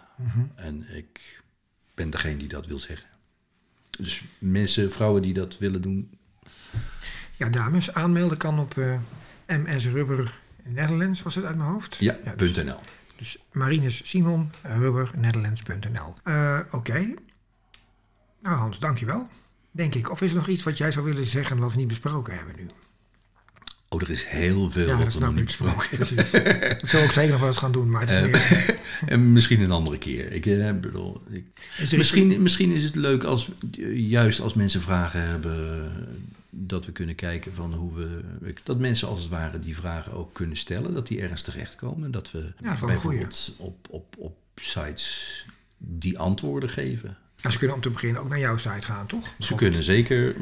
[0.56, 1.44] En ik
[1.94, 3.10] ben degene die dat wil zeggen.
[3.98, 6.18] Dus mensen, vrouwen die dat willen doen.
[7.36, 9.00] Ja, dames, aanmelden kan op eh,
[9.46, 11.96] MS Rubber Netherlands, was het uit mijn hoofd?
[12.00, 12.80] Ja, dus, punt .nl.
[13.16, 16.14] dus Marinus Simon, Rubber Netherlands.nl.
[16.24, 17.14] Eh Oké.
[18.42, 19.28] Nou Hans, dankjewel.
[19.72, 20.12] Denk ik.
[20.12, 22.56] Of is er nog iets wat jij zou willen zeggen wat we niet besproken hebben
[22.58, 22.70] nu?
[23.90, 25.46] Oh, er is heel veel Ja, wat we nog niet ik.
[25.46, 26.78] besproken hebben.
[26.80, 28.80] Dat zou ik zeker nog wel eens gaan doen, maar het is meer...
[29.06, 30.32] En misschien een andere keer.
[30.32, 31.46] Ik eh, bedoel, ik,
[31.78, 33.50] Is misschien, misschien is het leuk als,
[33.94, 35.92] juist als mensen vragen hebben,
[36.50, 38.22] dat we kunnen kijken van hoe we,
[38.64, 42.12] dat mensen als het ware die vragen ook kunnen stellen, dat die ergens terechtkomen.
[42.12, 45.46] Dat we Ja, bijvoorbeeld op, op, op sites
[45.78, 47.18] die antwoorden geven.
[47.42, 49.34] Ja, ze kunnen om te beginnen ook naar jouw site gaan, toch?
[49.40, 50.36] Ze kunnen zeker,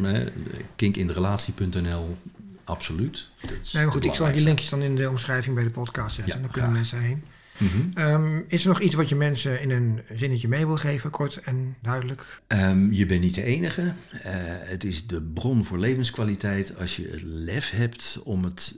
[0.76, 2.18] kinkinderelatie.nl,
[2.66, 3.30] absoluut.
[3.74, 6.36] Nee, maar goed, ik zal die linkjes dan in de omschrijving bij de podcast zetten.
[6.36, 7.24] Ja, dan kunnen mensen heen.
[7.58, 7.90] Mhm.
[7.94, 11.38] Ehm, is er nog iets wat je mensen in een zinnetje mee wil geven, kort
[11.38, 12.42] en duidelijk?
[12.48, 13.82] Ehm, je bent niet de enige.
[14.12, 18.76] Eh, het is de bron voor levenskwaliteit als je het lef hebt om het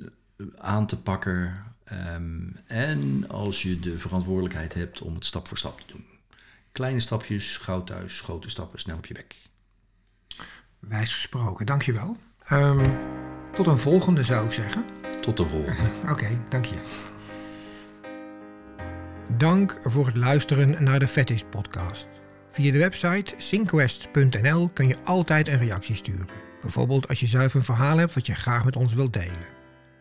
[0.58, 1.64] aan te pakken.
[1.84, 6.06] Ehm, en als je de verantwoordelijkheid hebt om het stap voor stap te doen.
[6.72, 9.36] Kleine stapjes, gauw thuis, grote stappen, snel op je bek.
[10.80, 12.18] Wijs gesproken, dankjewel.
[12.44, 13.26] Ehm
[13.58, 14.86] tot een volgende zou ik zeggen.
[15.22, 15.90] Tot de volgende.
[16.12, 16.76] Oké, dank je.
[19.38, 22.08] Dank voor het luisteren naar de Fetish podcast.
[22.52, 26.28] Via de website synquest.nl kun je altijd een reactie sturen.
[26.62, 29.56] Bijvoorbeeld als je zelf een verhaal hebt wat je graag met ons wilt delen.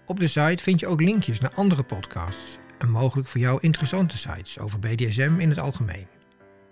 [0.07, 4.19] Op de site vind je ook linkjes naar andere podcasts en mogelijk voor jou interessante
[4.19, 6.07] sites over BDSM in het algemeen.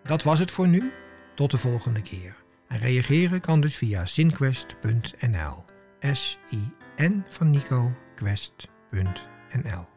[0.02, 0.92] Dat was het voor nu.
[1.34, 2.36] Tot de volgende keer.
[2.68, 5.63] En reageren kan dus via synquest.nl.
[6.04, 9.93] S-I-N van Nico, quest.nl.